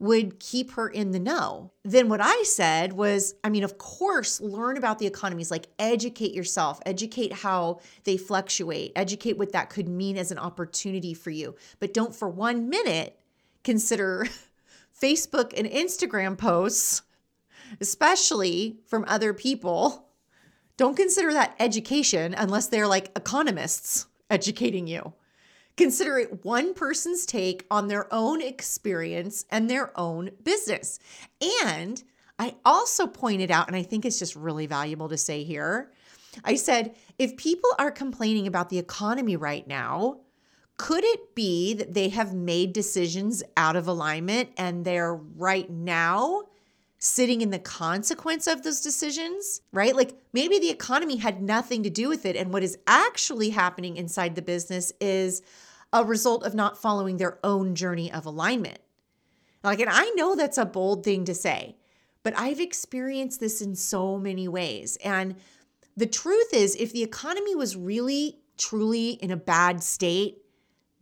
would 0.00 0.40
keep 0.40 0.72
her 0.72 0.88
in 0.88 1.10
the 1.10 1.18
know. 1.20 1.70
Then 1.84 2.08
what 2.08 2.22
I 2.22 2.42
said 2.44 2.94
was, 2.94 3.34
I 3.44 3.50
mean, 3.50 3.62
of 3.62 3.76
course, 3.76 4.40
learn 4.40 4.78
about 4.78 4.98
the 4.98 5.06
economies, 5.06 5.50
like 5.50 5.66
educate 5.78 6.32
yourself, 6.32 6.80
educate 6.86 7.34
how 7.34 7.80
they 8.04 8.16
fluctuate, 8.16 8.92
educate 8.96 9.36
what 9.36 9.52
that 9.52 9.68
could 9.68 9.88
mean 9.88 10.16
as 10.16 10.32
an 10.32 10.38
opportunity 10.38 11.12
for 11.12 11.28
you. 11.28 11.54
But 11.80 11.92
don't 11.92 12.14
for 12.14 12.30
one 12.30 12.70
minute 12.70 13.20
consider 13.62 14.26
Facebook 15.00 15.52
and 15.54 15.68
Instagram 15.68 16.36
posts, 16.38 17.02
especially 17.78 18.80
from 18.86 19.04
other 19.06 19.34
people. 19.34 20.08
Don't 20.78 20.96
consider 20.96 21.34
that 21.34 21.54
education 21.60 22.34
unless 22.34 22.68
they're 22.68 22.88
like 22.88 23.10
economists 23.16 24.06
educating 24.30 24.86
you. 24.86 25.12
Consider 25.80 26.18
it 26.18 26.44
one 26.44 26.74
person's 26.74 27.24
take 27.24 27.64
on 27.70 27.88
their 27.88 28.12
own 28.12 28.42
experience 28.42 29.46
and 29.50 29.70
their 29.70 29.98
own 29.98 30.30
business. 30.44 30.98
And 31.64 32.04
I 32.38 32.56
also 32.66 33.06
pointed 33.06 33.50
out, 33.50 33.66
and 33.66 33.74
I 33.74 33.82
think 33.82 34.04
it's 34.04 34.18
just 34.18 34.36
really 34.36 34.66
valuable 34.66 35.08
to 35.08 35.16
say 35.16 35.42
here 35.42 35.90
I 36.44 36.56
said, 36.56 36.94
if 37.18 37.34
people 37.38 37.70
are 37.78 37.90
complaining 37.90 38.46
about 38.46 38.68
the 38.68 38.78
economy 38.78 39.36
right 39.36 39.66
now, 39.66 40.20
could 40.76 41.02
it 41.02 41.34
be 41.34 41.72
that 41.72 41.94
they 41.94 42.10
have 42.10 42.34
made 42.34 42.74
decisions 42.74 43.42
out 43.56 43.74
of 43.74 43.88
alignment 43.88 44.50
and 44.58 44.84
they're 44.84 45.14
right 45.14 45.70
now 45.70 46.42
sitting 46.98 47.40
in 47.40 47.48
the 47.48 47.58
consequence 47.58 48.46
of 48.46 48.64
those 48.64 48.82
decisions, 48.82 49.62
right? 49.72 49.96
Like 49.96 50.14
maybe 50.34 50.58
the 50.58 50.68
economy 50.68 51.16
had 51.16 51.42
nothing 51.42 51.82
to 51.84 51.90
do 51.90 52.10
with 52.10 52.26
it. 52.26 52.36
And 52.36 52.52
what 52.52 52.62
is 52.62 52.76
actually 52.86 53.48
happening 53.48 53.96
inside 53.96 54.34
the 54.34 54.42
business 54.42 54.92
is 55.00 55.40
a 55.92 56.04
result 56.04 56.44
of 56.44 56.54
not 56.54 56.80
following 56.80 57.16
their 57.16 57.38
own 57.42 57.74
journey 57.74 58.12
of 58.12 58.26
alignment. 58.26 58.78
Like, 59.62 59.80
and 59.80 59.90
I 59.90 60.10
know 60.10 60.34
that's 60.34 60.58
a 60.58 60.64
bold 60.64 61.04
thing 61.04 61.24
to 61.26 61.34
say, 61.34 61.76
but 62.22 62.34
I've 62.36 62.60
experienced 62.60 63.40
this 63.40 63.60
in 63.60 63.74
so 63.74 64.18
many 64.18 64.48
ways. 64.48 64.96
And 65.04 65.36
the 65.96 66.06
truth 66.06 66.54
is, 66.54 66.76
if 66.76 66.92
the 66.92 67.02
economy 67.02 67.54
was 67.54 67.76
really, 67.76 68.38
truly 68.56 69.10
in 69.10 69.30
a 69.30 69.36
bad 69.36 69.82
state, 69.82 70.38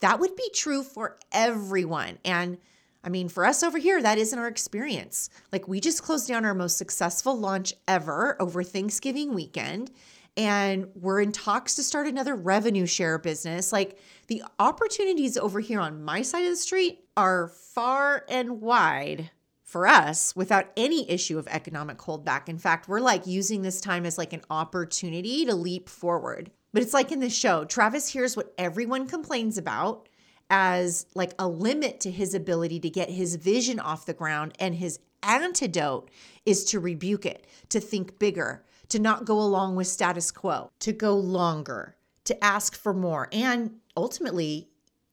that 0.01 0.19
would 0.21 0.35
be 0.37 0.51
true 0.55 0.83
for 0.83 1.19
everyone. 1.33 2.19
And 2.25 2.59
I 3.05 3.11
mean, 3.11 3.29
for 3.29 3.45
us 3.45 3.63
over 3.63 3.79
here, 3.79 4.03
that 4.03 4.19
isn't 4.19 4.39
our 4.39 4.49
experience. 4.49 5.31
Like, 5.53 5.69
we 5.69 5.81
just 5.81 6.03
closed 6.03 6.27
down 6.27 6.45
our 6.45 6.55
most 6.55 6.79
successful 6.79 7.39
launch 7.39 7.75
ever 7.87 8.41
over 8.41 8.63
Thanksgiving 8.63 9.35
weekend 9.35 9.91
and 10.39 10.87
we're 10.95 11.21
in 11.21 11.33
talks 11.33 11.75
to 11.75 11.83
start 11.83 12.07
another 12.07 12.37
revenue 12.37 12.87
share 12.87 13.19
business. 13.19 13.73
Like 13.73 13.99
the 14.29 14.45
opportunities 14.61 15.37
over 15.37 15.59
here 15.59 15.81
on 15.81 16.05
my 16.05 16.23
side 16.23 16.45
of 16.45 16.51
the 16.51 16.57
street 16.57 17.01
are 17.17 17.49
far 17.49 18.25
and 18.29 18.61
wide 18.61 19.33
for 19.65 19.89
us 19.89 20.37
without 20.37 20.71
any 20.77 21.11
issue 21.11 21.39
of 21.39 21.49
economic 21.49 21.99
holdback. 21.99 22.49
In 22.49 22.57
fact, 22.57 22.89
we're 22.89 23.01
like 23.01 23.27
using 23.27 23.63
this 23.63 23.81
time 23.81 24.07
as 24.07 24.17
like 24.17 24.33
an 24.33 24.43
opportunity 24.49 25.45
to 25.45 25.57
leap 25.57 25.89
forward. 25.89 26.53
But 26.73 26.85
it's 26.85 26.95
like 26.95 27.11
in 27.11 27.19
the 27.19 27.29
show, 27.29 27.65
Travis 27.65 28.09
hears 28.09 28.37
what 28.37 28.55
everyone 28.57 29.09
complains 29.09 29.59
about 29.59 30.09
as 30.51 31.05
like 31.17 31.35
a 31.41 31.49
limit 31.49 31.99
to 32.01 32.13
his 32.13 32.33
ability 32.33 32.79
to 32.81 32.91
get 32.91 33.11
his 33.11 33.35
vision 33.35 33.81
off 33.81 34.07
the 34.07 34.15
ground 34.15 34.55
and 34.61 34.77
his 34.77 35.01
antidote 35.25 36.11
is 36.47 36.65
to 36.67 36.79
rebuke 36.79 37.27
it, 37.27 37.45
to 37.71 37.81
think 37.81 38.21
bigger, 38.21 38.65
to 38.89 38.99
not 38.99 39.25
go 39.25 39.39
along 39.39 39.77
with 39.77 39.87
status 39.87 40.31
quo, 40.31 40.71
to 40.81 40.93
go 40.93 41.15
longer, 41.15 41.97
to 42.25 42.45
ask 42.45 42.77
for 42.77 42.95
more, 42.95 43.29
and 43.33 43.77
ultimately 43.97 44.69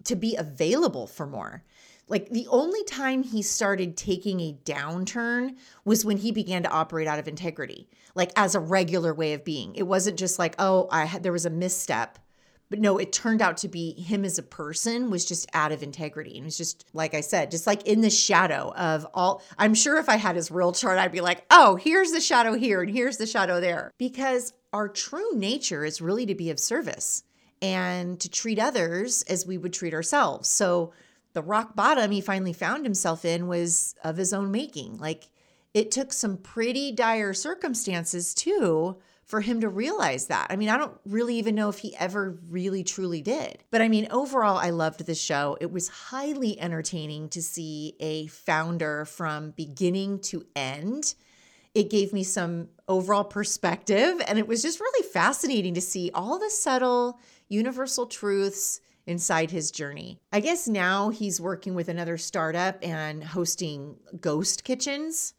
to 0.05 0.15
be 0.15 0.35
available 0.35 1.07
for 1.07 1.25
more. 1.25 1.63
Like 2.07 2.29
the 2.29 2.47
only 2.49 2.83
time 2.83 3.23
he 3.23 3.41
started 3.41 3.97
taking 3.97 4.39
a 4.39 4.57
downturn 4.63 5.55
was 5.83 6.05
when 6.05 6.17
he 6.17 6.31
began 6.31 6.63
to 6.63 6.69
operate 6.69 7.07
out 7.07 7.17
of 7.17 7.27
integrity, 7.27 7.89
like 8.13 8.31
as 8.35 8.53
a 8.53 8.59
regular 8.59 9.13
way 9.13 9.33
of 9.33 9.43
being. 9.43 9.75
It 9.75 9.83
wasn't 9.83 10.19
just 10.19 10.37
like, 10.37 10.55
oh, 10.59 10.87
I 10.91 11.05
had 11.05 11.23
there 11.23 11.31
was 11.31 11.47
a 11.47 11.49
misstep 11.49 12.19
but 12.69 12.79
no, 12.79 12.97
it 12.97 13.13
turned 13.13 13.41
out 13.41 13.57
to 13.57 13.67
be 13.67 13.93
him 13.93 14.25
as 14.25 14.37
a 14.37 14.43
person 14.43 15.09
was 15.09 15.25
just 15.25 15.47
out 15.53 15.71
of 15.71 15.83
integrity. 15.83 16.35
And 16.37 16.45
was 16.45 16.57
just, 16.57 16.85
like 16.93 17.13
I 17.13 17.21
said, 17.21 17.51
just 17.51 17.67
like 17.67 17.85
in 17.87 18.01
the 18.01 18.09
shadow 18.09 18.73
of 18.75 19.05
all. 19.13 19.41
I'm 19.57 19.73
sure 19.73 19.97
if 19.97 20.09
I 20.09 20.15
had 20.15 20.35
his 20.35 20.49
real 20.49 20.71
chart, 20.71 20.97
I'd 20.97 21.11
be 21.11 21.21
like, 21.21 21.45
oh, 21.51 21.75
here's 21.75 22.11
the 22.11 22.21
shadow 22.21 22.53
here 22.53 22.81
and 22.81 22.91
here's 22.91 23.17
the 23.17 23.27
shadow 23.27 23.59
there. 23.59 23.91
Because 23.99 24.53
our 24.73 24.89
true 24.89 25.35
nature 25.35 25.85
is 25.85 26.01
really 26.01 26.25
to 26.25 26.35
be 26.35 26.49
of 26.49 26.59
service 26.59 27.23
and 27.61 28.19
to 28.19 28.29
treat 28.29 28.59
others 28.59 29.21
as 29.23 29.45
we 29.45 29.57
would 29.57 29.73
treat 29.73 29.93
ourselves. 29.93 30.49
So 30.49 30.91
the 31.33 31.41
rock 31.41 31.75
bottom 31.75 32.11
he 32.11 32.21
finally 32.21 32.53
found 32.53 32.85
himself 32.85 33.25
in 33.25 33.47
was 33.47 33.93
of 34.03 34.17
his 34.17 34.33
own 34.33 34.51
making. 34.51 34.97
Like 34.97 35.29
it 35.73 35.91
took 35.91 36.13
some 36.13 36.37
pretty 36.37 36.91
dire 36.91 37.33
circumstances 37.33 38.33
too 38.33 38.97
for 39.25 39.41
him 39.41 39.61
to 39.61 39.69
realize 39.69 40.27
that. 40.27 40.47
I 40.49 40.55
mean, 40.55 40.69
I 40.69 40.77
don't 40.77 40.95
really 41.05 41.35
even 41.35 41.55
know 41.55 41.69
if 41.69 41.79
he 41.79 41.95
ever 41.95 42.37
really 42.47 42.83
truly 42.83 43.21
did. 43.21 43.63
But 43.71 43.81
I 43.81 43.87
mean, 43.87 44.07
overall, 44.11 44.57
I 44.57 44.69
loved 44.69 45.05
this 45.05 45.21
show. 45.21 45.57
It 45.59 45.71
was 45.71 45.87
highly 45.87 46.59
entertaining 46.59 47.29
to 47.29 47.41
see 47.41 47.95
a 47.99 48.27
founder 48.27 49.05
from 49.05 49.51
beginning 49.51 50.19
to 50.19 50.45
end. 50.55 51.15
It 51.73 51.89
gave 51.89 52.13
me 52.13 52.23
some 52.23 52.69
overall 52.87 53.23
perspective, 53.23 54.21
and 54.27 54.37
it 54.37 54.47
was 54.47 54.61
just 54.61 54.79
really 54.79 55.07
fascinating 55.09 55.73
to 55.73 55.81
see 55.81 56.11
all 56.13 56.39
the 56.39 56.49
subtle 56.49 57.19
universal 57.49 58.05
truths 58.05 58.79
inside 59.07 59.51
his 59.51 59.71
journey. 59.71 60.19
I 60.31 60.39
guess 60.39 60.67
now 60.67 61.09
he's 61.09 61.41
working 61.41 61.75
with 61.75 61.89
another 61.89 62.17
startup 62.17 62.77
and 62.81 63.23
hosting 63.23 63.97
ghost 64.21 64.63
kitchens. 64.63 65.33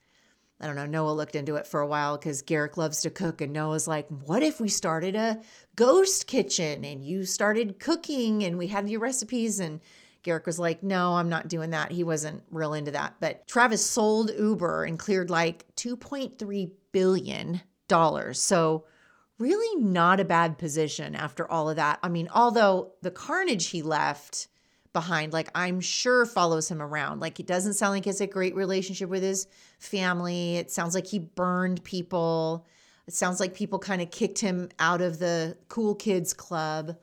I 0.61 0.67
don't 0.67 0.77
know, 0.77 0.87
Noah 0.87 1.11
looked 1.11 1.37
into 1.37 1.57
it 1.57 1.67
for 1.67 1.81
a 1.81 1.87
while 1.87 2.17
because 2.17 2.41
Garrick 2.41 2.77
loves 2.77 3.03
to 3.03 3.11
cook. 3.11 3.41
And 3.41 3.53
Noah's 3.53 3.87
like, 3.87 4.09
what 4.09 4.43
if 4.43 4.59
we 4.59 4.69
started 4.69 5.15
a 5.15 5.41
ghost 5.75 6.27
kitchen 6.27 6.85
and 6.85 7.05
you 7.05 7.25
started 7.27 7.79
cooking 7.79 8.43
and 8.43 8.57
we 8.57 8.69
had 8.69 8.89
your 8.89 9.01
recipes? 9.01 9.61
And 9.61 9.81
Garrick 10.23 10.47
was 10.47 10.59
like, 10.59 10.83
no, 10.83 11.15
I'm 11.15 11.29
not 11.29 11.49
doing 11.49 11.71
that. 11.71 11.93
He 11.93 12.05
wasn't 12.05 12.43
real 12.51 12.73
into 12.73 12.91
that. 12.93 13.17
But 13.21 13.47
Travis 13.47 13.85
sold 13.85 14.31
Uber 14.31 14.85
and 14.85 14.99
cleared 14.99 15.29
like 15.29 15.67
$2.3 15.77 16.71
billion. 16.93 17.61
So, 18.33 18.85
really 19.39 19.83
not 19.83 20.19
a 20.19 20.25
bad 20.25 20.57
position 20.59 21.15
after 21.15 21.49
all 21.51 21.69
of 21.69 21.77
that. 21.77 21.99
I 22.03 22.09
mean, 22.09 22.29
although 22.35 22.93
the 23.03 23.11
carnage 23.11 23.69
he 23.69 23.83
left 23.83 24.49
behind, 24.97 25.35
like, 25.35 25.51
I'm 25.55 25.79
sure 25.83 26.25
follows 26.25 26.71
him 26.71 26.81
around. 26.81 27.21
Like, 27.21 27.39
it 27.39 27.47
doesn't 27.47 27.75
sound 27.75 27.93
like 27.93 28.05
he 28.05 28.09
has 28.09 28.23
a 28.23 28.27
great 28.27 28.57
relationship 28.57 29.11
with 29.11 29.23
his 29.23 29.47
family. 29.79 30.57
It 30.57 30.71
sounds 30.71 30.95
like 30.95 31.07
he 31.07 31.19
burned 31.19 31.85
people. 31.85 32.67
It 33.07 33.13
sounds 33.13 33.39
like 33.39 33.53
people 33.53 33.79
kind 33.79 34.01
of 34.01 34.11
kicked 34.11 34.39
him 34.39 34.71
out 34.79 35.03
of 35.03 35.19
the 35.19 35.59
cool 35.69 35.95
kids 35.95 36.33
club. 36.33 36.97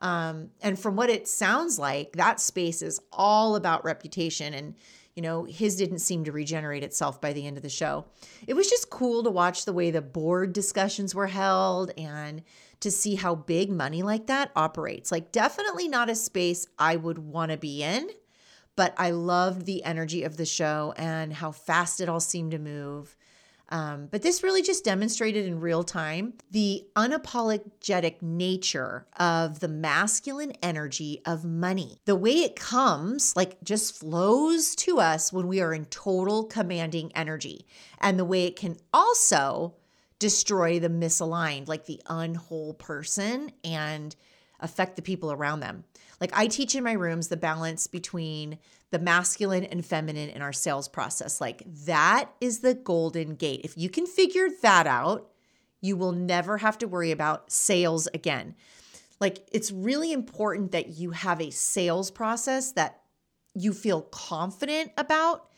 Um, 0.00 0.50
and 0.60 0.78
from 0.78 0.96
what 0.96 1.08
it 1.08 1.26
sounds 1.28 1.78
like, 1.78 2.12
that 2.12 2.40
space 2.40 2.82
is 2.82 3.00
all 3.10 3.56
about 3.56 3.86
reputation. 3.86 4.52
And, 4.52 4.74
you 5.14 5.22
know, 5.22 5.44
his 5.44 5.76
didn't 5.76 6.00
seem 6.00 6.24
to 6.24 6.32
regenerate 6.32 6.84
itself 6.84 7.22
by 7.22 7.32
the 7.32 7.46
end 7.46 7.56
of 7.56 7.62
the 7.62 7.70
show. 7.70 8.04
It 8.46 8.52
was 8.52 8.68
just 8.68 8.90
cool 8.90 9.22
to 9.22 9.30
watch 9.30 9.64
the 9.64 9.72
way 9.72 9.90
the 9.90 10.02
board 10.02 10.52
discussions 10.52 11.14
were 11.14 11.28
held 11.28 11.90
and 11.96 12.42
to 12.80 12.90
see 12.90 13.14
how 13.14 13.34
big 13.34 13.70
money 13.70 14.02
like 14.02 14.26
that 14.26 14.50
operates. 14.56 15.12
Like, 15.12 15.32
definitely 15.32 15.88
not 15.88 16.10
a 16.10 16.14
space 16.14 16.66
I 16.78 16.96
would 16.96 17.18
want 17.18 17.50
to 17.52 17.58
be 17.58 17.82
in, 17.82 18.08
but 18.76 18.94
I 18.96 19.10
loved 19.10 19.66
the 19.66 19.84
energy 19.84 20.22
of 20.24 20.36
the 20.36 20.46
show 20.46 20.94
and 20.96 21.32
how 21.32 21.52
fast 21.52 22.00
it 22.00 22.08
all 22.08 22.20
seemed 22.20 22.52
to 22.52 22.58
move. 22.58 23.16
Um, 23.72 24.08
but 24.10 24.22
this 24.22 24.42
really 24.42 24.62
just 24.62 24.84
demonstrated 24.84 25.46
in 25.46 25.60
real 25.60 25.84
time 25.84 26.34
the 26.50 26.88
unapologetic 26.96 28.20
nature 28.20 29.06
of 29.16 29.60
the 29.60 29.68
masculine 29.68 30.52
energy 30.60 31.22
of 31.24 31.44
money. 31.44 32.00
The 32.04 32.16
way 32.16 32.32
it 32.32 32.56
comes, 32.56 33.36
like, 33.36 33.62
just 33.62 33.96
flows 33.96 34.74
to 34.76 34.98
us 34.98 35.32
when 35.32 35.46
we 35.46 35.60
are 35.60 35.72
in 35.72 35.84
total 35.84 36.44
commanding 36.44 37.12
energy. 37.14 37.64
And 38.00 38.18
the 38.18 38.24
way 38.24 38.44
it 38.44 38.56
can 38.56 38.76
also 38.92 39.74
destroy 40.20 40.78
the 40.78 40.88
misaligned, 40.88 41.66
like 41.66 41.86
the 41.86 42.00
unwhole 42.06 42.78
person, 42.78 43.50
and 43.64 44.14
affect 44.60 44.94
the 44.94 45.02
people 45.02 45.32
around 45.32 45.60
them. 45.60 45.82
Like 46.20 46.30
I 46.34 46.46
teach 46.46 46.76
in 46.76 46.84
my 46.84 46.92
rooms 46.92 47.28
the 47.28 47.36
balance 47.36 47.88
between 47.88 48.58
the 48.90 48.98
masculine 48.98 49.64
and 49.64 49.84
feminine 49.84 50.28
in 50.28 50.42
our 50.42 50.52
sales 50.52 50.86
process. 50.86 51.40
Like 51.40 51.62
that 51.86 52.30
is 52.40 52.60
the 52.60 52.74
golden 52.74 53.34
gate. 53.34 53.62
If 53.64 53.76
you 53.76 53.88
can 53.88 54.06
figure 54.06 54.48
that 54.62 54.86
out, 54.86 55.30
you 55.80 55.96
will 55.96 56.12
never 56.12 56.58
have 56.58 56.76
to 56.78 56.88
worry 56.88 57.10
about 57.10 57.50
sales 57.50 58.06
again. 58.12 58.54
Like 59.18 59.46
it's 59.50 59.72
really 59.72 60.12
important 60.12 60.72
that 60.72 60.90
you 60.90 61.12
have 61.12 61.40
a 61.40 61.50
sales 61.50 62.10
process 62.10 62.72
that 62.72 63.00
you 63.54 63.72
feel 63.72 64.02
confident 64.02 64.92
about 64.98 65.49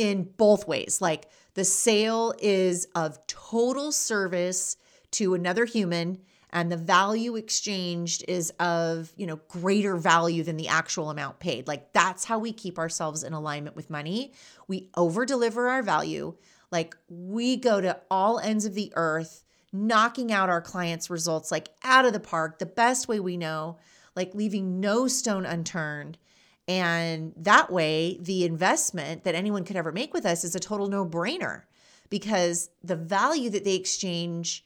in 0.00 0.22
both 0.38 0.66
ways. 0.66 1.02
Like 1.02 1.28
the 1.52 1.64
sale 1.64 2.32
is 2.38 2.86
of 2.94 3.24
total 3.26 3.92
service 3.92 4.78
to 5.10 5.34
another 5.34 5.66
human 5.66 6.22
and 6.48 6.72
the 6.72 6.78
value 6.78 7.36
exchanged 7.36 8.24
is 8.26 8.48
of, 8.58 9.12
you 9.14 9.26
know, 9.26 9.38
greater 9.48 9.96
value 9.96 10.42
than 10.42 10.56
the 10.56 10.68
actual 10.68 11.10
amount 11.10 11.38
paid. 11.38 11.68
Like 11.68 11.92
that's 11.92 12.24
how 12.24 12.38
we 12.38 12.50
keep 12.50 12.78
ourselves 12.78 13.22
in 13.22 13.34
alignment 13.34 13.76
with 13.76 13.90
money. 13.90 14.32
We 14.66 14.88
over 14.96 15.26
deliver 15.26 15.68
our 15.68 15.82
value. 15.82 16.34
Like 16.72 16.96
we 17.10 17.56
go 17.56 17.82
to 17.82 18.00
all 18.10 18.38
ends 18.38 18.64
of 18.64 18.74
the 18.74 18.90
earth, 18.96 19.44
knocking 19.70 20.32
out 20.32 20.48
our 20.48 20.62
clients' 20.62 21.10
results 21.10 21.50
like 21.52 21.68
out 21.84 22.06
of 22.06 22.14
the 22.14 22.20
park, 22.20 22.58
the 22.58 22.64
best 22.64 23.06
way 23.06 23.20
we 23.20 23.36
know, 23.36 23.76
like 24.16 24.34
leaving 24.34 24.80
no 24.80 25.08
stone 25.08 25.44
unturned. 25.44 26.16
And 26.68 27.32
that 27.36 27.72
way, 27.72 28.18
the 28.20 28.44
investment 28.44 29.24
that 29.24 29.34
anyone 29.34 29.64
could 29.64 29.76
ever 29.76 29.92
make 29.92 30.14
with 30.14 30.24
us 30.24 30.44
is 30.44 30.54
a 30.54 30.60
total 30.60 30.86
no 30.86 31.04
brainer 31.04 31.62
because 32.10 32.70
the 32.82 32.96
value 32.96 33.50
that 33.50 33.64
they 33.64 33.74
exchange 33.74 34.64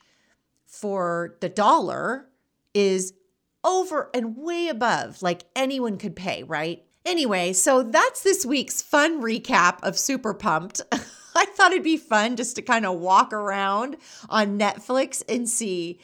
for 0.67 1.37
the 1.41 1.49
dollar 1.49 2.27
is 2.75 3.15
over 3.63 4.11
and 4.13 4.37
way 4.37 4.69
above 4.69 5.23
like 5.23 5.45
anyone 5.57 5.97
could 5.97 6.17
pay, 6.17 6.43
right? 6.43 6.85
Anyway, 7.05 7.53
so 7.53 7.83
that's 7.83 8.23
this 8.23 8.45
week's 8.47 8.83
fun 8.83 9.23
recap 9.23 9.79
of 9.83 9.99
Super 9.99 10.35
Pumped. 10.35 10.81
I 11.37 11.47
thought 11.47 11.73
it'd 11.73 11.83
be 11.83 11.97
fun 11.97 12.37
just 12.37 12.57
to 12.57 12.63
kind 12.63 12.87
of 12.87 12.99
walk 12.99 13.33
around 13.33 13.97
on 14.29 14.59
Netflix 14.59 15.23
and 15.29 15.49
see 15.49 16.01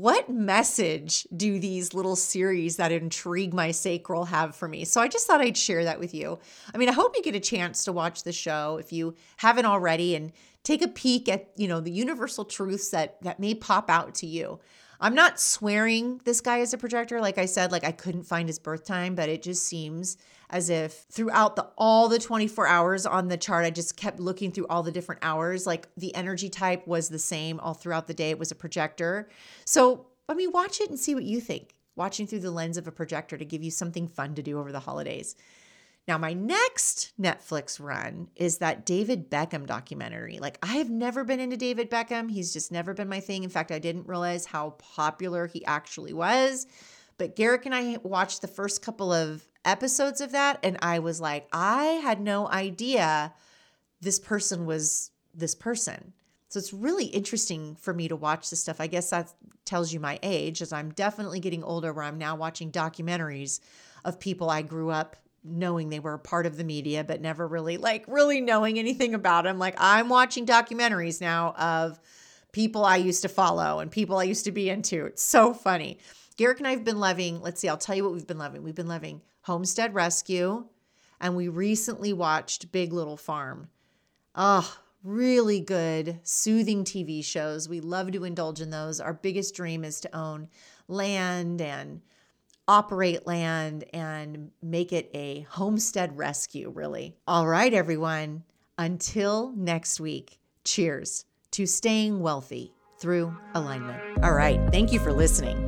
what 0.00 0.28
message 0.28 1.26
do 1.34 1.58
these 1.58 1.94
little 1.94 2.16
series 2.16 2.76
that 2.76 2.92
intrigue 2.92 3.54
my 3.54 3.70
sacral 3.70 4.26
have 4.26 4.54
for 4.54 4.68
me? 4.68 4.84
So 4.84 5.00
I 5.00 5.08
just 5.08 5.26
thought 5.26 5.40
I'd 5.40 5.56
share 5.56 5.84
that 5.84 5.98
with 5.98 6.12
you. 6.12 6.38
I 6.74 6.78
mean, 6.78 6.90
I 6.90 6.92
hope 6.92 7.16
you 7.16 7.22
get 7.22 7.34
a 7.34 7.40
chance 7.40 7.84
to 7.84 7.92
watch 7.92 8.22
the 8.22 8.32
show 8.32 8.76
if 8.76 8.92
you 8.92 9.14
haven't 9.38 9.64
already 9.64 10.14
and 10.14 10.32
take 10.64 10.82
a 10.82 10.88
peek 10.88 11.30
at, 11.30 11.48
you 11.56 11.66
know, 11.66 11.80
the 11.80 11.90
universal 11.90 12.44
truths 12.44 12.90
that 12.90 13.22
that 13.22 13.40
may 13.40 13.54
pop 13.54 13.88
out 13.88 14.14
to 14.16 14.26
you. 14.26 14.60
I'm 15.00 15.14
not 15.14 15.40
swearing 15.40 16.20
this 16.24 16.40
guy 16.40 16.58
is 16.58 16.74
a 16.74 16.78
projector 16.78 17.20
like 17.20 17.38
I 17.38 17.46
said 17.46 17.72
like 17.72 17.84
I 17.84 17.92
couldn't 17.92 18.24
find 18.24 18.48
his 18.48 18.58
birth 18.58 18.84
time 18.84 19.14
but 19.14 19.28
it 19.28 19.42
just 19.42 19.64
seems 19.64 20.16
as 20.50 20.70
if 20.70 21.06
throughout 21.10 21.56
the 21.56 21.66
all 21.76 22.08
the 22.08 22.18
24 22.18 22.66
hours 22.66 23.06
on 23.06 23.28
the 23.28 23.36
chart 23.36 23.64
I 23.64 23.70
just 23.70 23.96
kept 23.96 24.20
looking 24.20 24.52
through 24.52 24.66
all 24.68 24.82
the 24.82 24.92
different 24.92 25.24
hours 25.24 25.66
like 25.66 25.88
the 25.96 26.14
energy 26.14 26.48
type 26.48 26.86
was 26.86 27.08
the 27.08 27.18
same 27.18 27.58
all 27.60 27.74
throughout 27.74 28.06
the 28.06 28.14
day 28.14 28.30
it 28.30 28.38
was 28.38 28.50
a 28.50 28.56
projector. 28.56 29.28
So, 29.64 30.06
I 30.28 30.34
mean 30.34 30.52
watch 30.52 30.80
it 30.80 30.90
and 30.90 30.98
see 30.98 31.14
what 31.14 31.24
you 31.24 31.40
think. 31.40 31.74
Watching 31.94 32.26
through 32.26 32.40
the 32.40 32.50
lens 32.50 32.76
of 32.76 32.86
a 32.86 32.92
projector 32.92 33.38
to 33.38 33.44
give 33.44 33.62
you 33.62 33.70
something 33.70 34.06
fun 34.06 34.34
to 34.34 34.42
do 34.42 34.58
over 34.58 34.70
the 34.70 34.80
holidays. 34.80 35.34
Now, 36.06 36.18
my 36.18 36.34
next 36.34 37.12
Netflix 37.20 37.80
run 37.80 38.28
is 38.36 38.58
that 38.58 38.86
David 38.86 39.28
Beckham 39.28 39.66
documentary. 39.66 40.38
Like, 40.38 40.56
I 40.62 40.76
have 40.76 40.88
never 40.88 41.24
been 41.24 41.40
into 41.40 41.56
David 41.56 41.90
Beckham. 41.90 42.30
He's 42.30 42.52
just 42.52 42.70
never 42.70 42.94
been 42.94 43.08
my 43.08 43.18
thing. 43.18 43.42
In 43.42 43.50
fact, 43.50 43.72
I 43.72 43.80
didn't 43.80 44.06
realize 44.06 44.46
how 44.46 44.70
popular 44.78 45.48
he 45.48 45.64
actually 45.64 46.12
was. 46.12 46.68
But 47.18 47.36
Garrick 47.36 47.66
and 47.66 47.74
I 47.74 47.98
watched 48.02 48.42
the 48.42 48.48
first 48.48 48.82
couple 48.82 49.12
of 49.12 49.46
episodes 49.64 50.20
of 50.20 50.32
that, 50.32 50.58
and 50.62 50.78
I 50.82 50.98
was 50.98 51.20
like, 51.20 51.48
I 51.52 51.84
had 52.02 52.20
no 52.20 52.48
idea 52.48 53.32
this 54.00 54.18
person 54.18 54.66
was 54.66 55.10
this 55.34 55.54
person. 55.54 56.12
So 56.48 56.58
it's 56.58 56.72
really 56.72 57.06
interesting 57.06 57.76
for 57.76 57.92
me 57.92 58.08
to 58.08 58.16
watch 58.16 58.50
this 58.50 58.60
stuff. 58.60 58.80
I 58.80 58.86
guess 58.86 59.10
that 59.10 59.32
tells 59.64 59.92
you 59.92 60.00
my 60.00 60.18
age, 60.22 60.62
as 60.62 60.72
I'm 60.72 60.90
definitely 60.92 61.40
getting 61.40 61.64
older, 61.64 61.92
where 61.92 62.04
I'm 62.04 62.18
now 62.18 62.36
watching 62.36 62.70
documentaries 62.70 63.60
of 64.04 64.20
people 64.20 64.48
I 64.48 64.62
grew 64.62 64.90
up 64.90 65.16
knowing 65.42 65.88
they 65.88 66.00
were 66.00 66.14
a 66.14 66.18
part 66.18 66.46
of 66.46 66.56
the 66.56 66.64
media, 66.64 67.04
but 67.04 67.20
never 67.20 67.46
really 67.46 67.76
like 67.76 68.04
really 68.08 68.40
knowing 68.40 68.78
anything 68.78 69.14
about 69.14 69.44
them. 69.44 69.58
Like 69.58 69.76
I'm 69.78 70.08
watching 70.08 70.44
documentaries 70.44 71.20
now 71.20 71.52
of 71.52 72.00
people 72.52 72.84
I 72.84 72.96
used 72.96 73.22
to 73.22 73.28
follow 73.28 73.80
and 73.80 73.90
people 73.90 74.18
I 74.18 74.24
used 74.24 74.44
to 74.46 74.52
be 74.52 74.68
into. 74.70 75.06
It's 75.06 75.22
so 75.22 75.54
funny. 75.54 75.98
Garrick 76.36 76.58
and 76.58 76.66
I 76.66 76.72
have 76.72 76.84
been 76.84 77.00
loving, 77.00 77.40
let's 77.40 77.60
see, 77.60 77.68
I'll 77.68 77.78
tell 77.78 77.96
you 77.96 78.04
what 78.04 78.12
we've 78.12 78.26
been 78.26 78.38
loving. 78.38 78.62
We've 78.62 78.74
been 78.74 78.88
loving 78.88 79.22
Homestead 79.42 79.94
Rescue, 79.94 80.66
and 81.18 81.34
we 81.34 81.48
recently 81.48 82.12
watched 82.12 82.70
Big 82.72 82.92
Little 82.92 83.16
Farm. 83.16 83.68
Oh, 84.34 84.76
really 85.02 85.60
good, 85.60 86.20
soothing 86.24 86.84
TV 86.84 87.24
shows. 87.24 87.70
We 87.70 87.80
love 87.80 88.12
to 88.12 88.24
indulge 88.24 88.60
in 88.60 88.68
those. 88.68 89.00
Our 89.00 89.14
biggest 89.14 89.54
dream 89.54 89.82
is 89.82 89.98
to 90.00 90.14
own 90.14 90.48
land 90.88 91.62
and 91.62 92.02
operate 92.68 93.26
land 93.26 93.84
and 93.94 94.50
make 94.62 94.92
it 94.92 95.10
a 95.14 95.46
homestead 95.48 96.18
rescue, 96.18 96.68
really. 96.68 97.16
All 97.26 97.46
right, 97.46 97.72
everyone. 97.72 98.42
Until 98.76 99.54
next 99.56 100.00
week, 100.00 100.38
cheers 100.64 101.24
to 101.52 101.64
staying 101.64 102.20
wealthy 102.20 102.74
through 102.98 103.34
alignment. 103.54 104.02
All 104.22 104.34
right. 104.34 104.60
Thank 104.70 104.92
you 104.92 105.00
for 105.00 105.12
listening. 105.12 105.65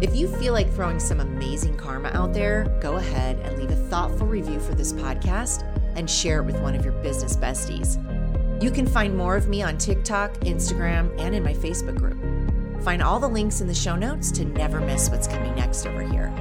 If 0.00 0.16
you 0.16 0.28
feel 0.28 0.54
like 0.54 0.72
throwing 0.72 0.98
some 0.98 1.20
amazing 1.20 1.76
karma 1.76 2.08
out 2.14 2.32
there, 2.32 2.64
go 2.80 2.96
ahead 2.96 3.38
and 3.40 3.58
leave 3.58 3.70
a 3.70 3.76
thoughtful 3.76 4.26
review 4.26 4.58
for 4.58 4.74
this 4.74 4.94
podcast 4.94 5.62
and 5.94 6.08
share 6.08 6.40
it 6.40 6.46
with 6.46 6.58
one 6.60 6.74
of 6.74 6.82
your 6.82 6.94
business 7.02 7.36
besties. 7.36 8.02
You 8.62 8.70
can 8.70 8.86
find 8.86 9.14
more 9.14 9.36
of 9.36 9.48
me 9.48 9.62
on 9.62 9.76
TikTok, 9.76 10.32
Instagram, 10.40 11.14
and 11.20 11.34
in 11.34 11.42
my 11.42 11.52
Facebook 11.52 11.98
group. 11.98 12.18
Find 12.82 13.02
all 13.02 13.20
the 13.20 13.28
links 13.28 13.60
in 13.60 13.66
the 13.66 13.74
show 13.74 13.94
notes 13.94 14.32
to 14.32 14.46
never 14.46 14.80
miss 14.80 15.10
what's 15.10 15.26
coming 15.26 15.54
next 15.54 15.84
over 15.86 16.00
here. 16.00 16.32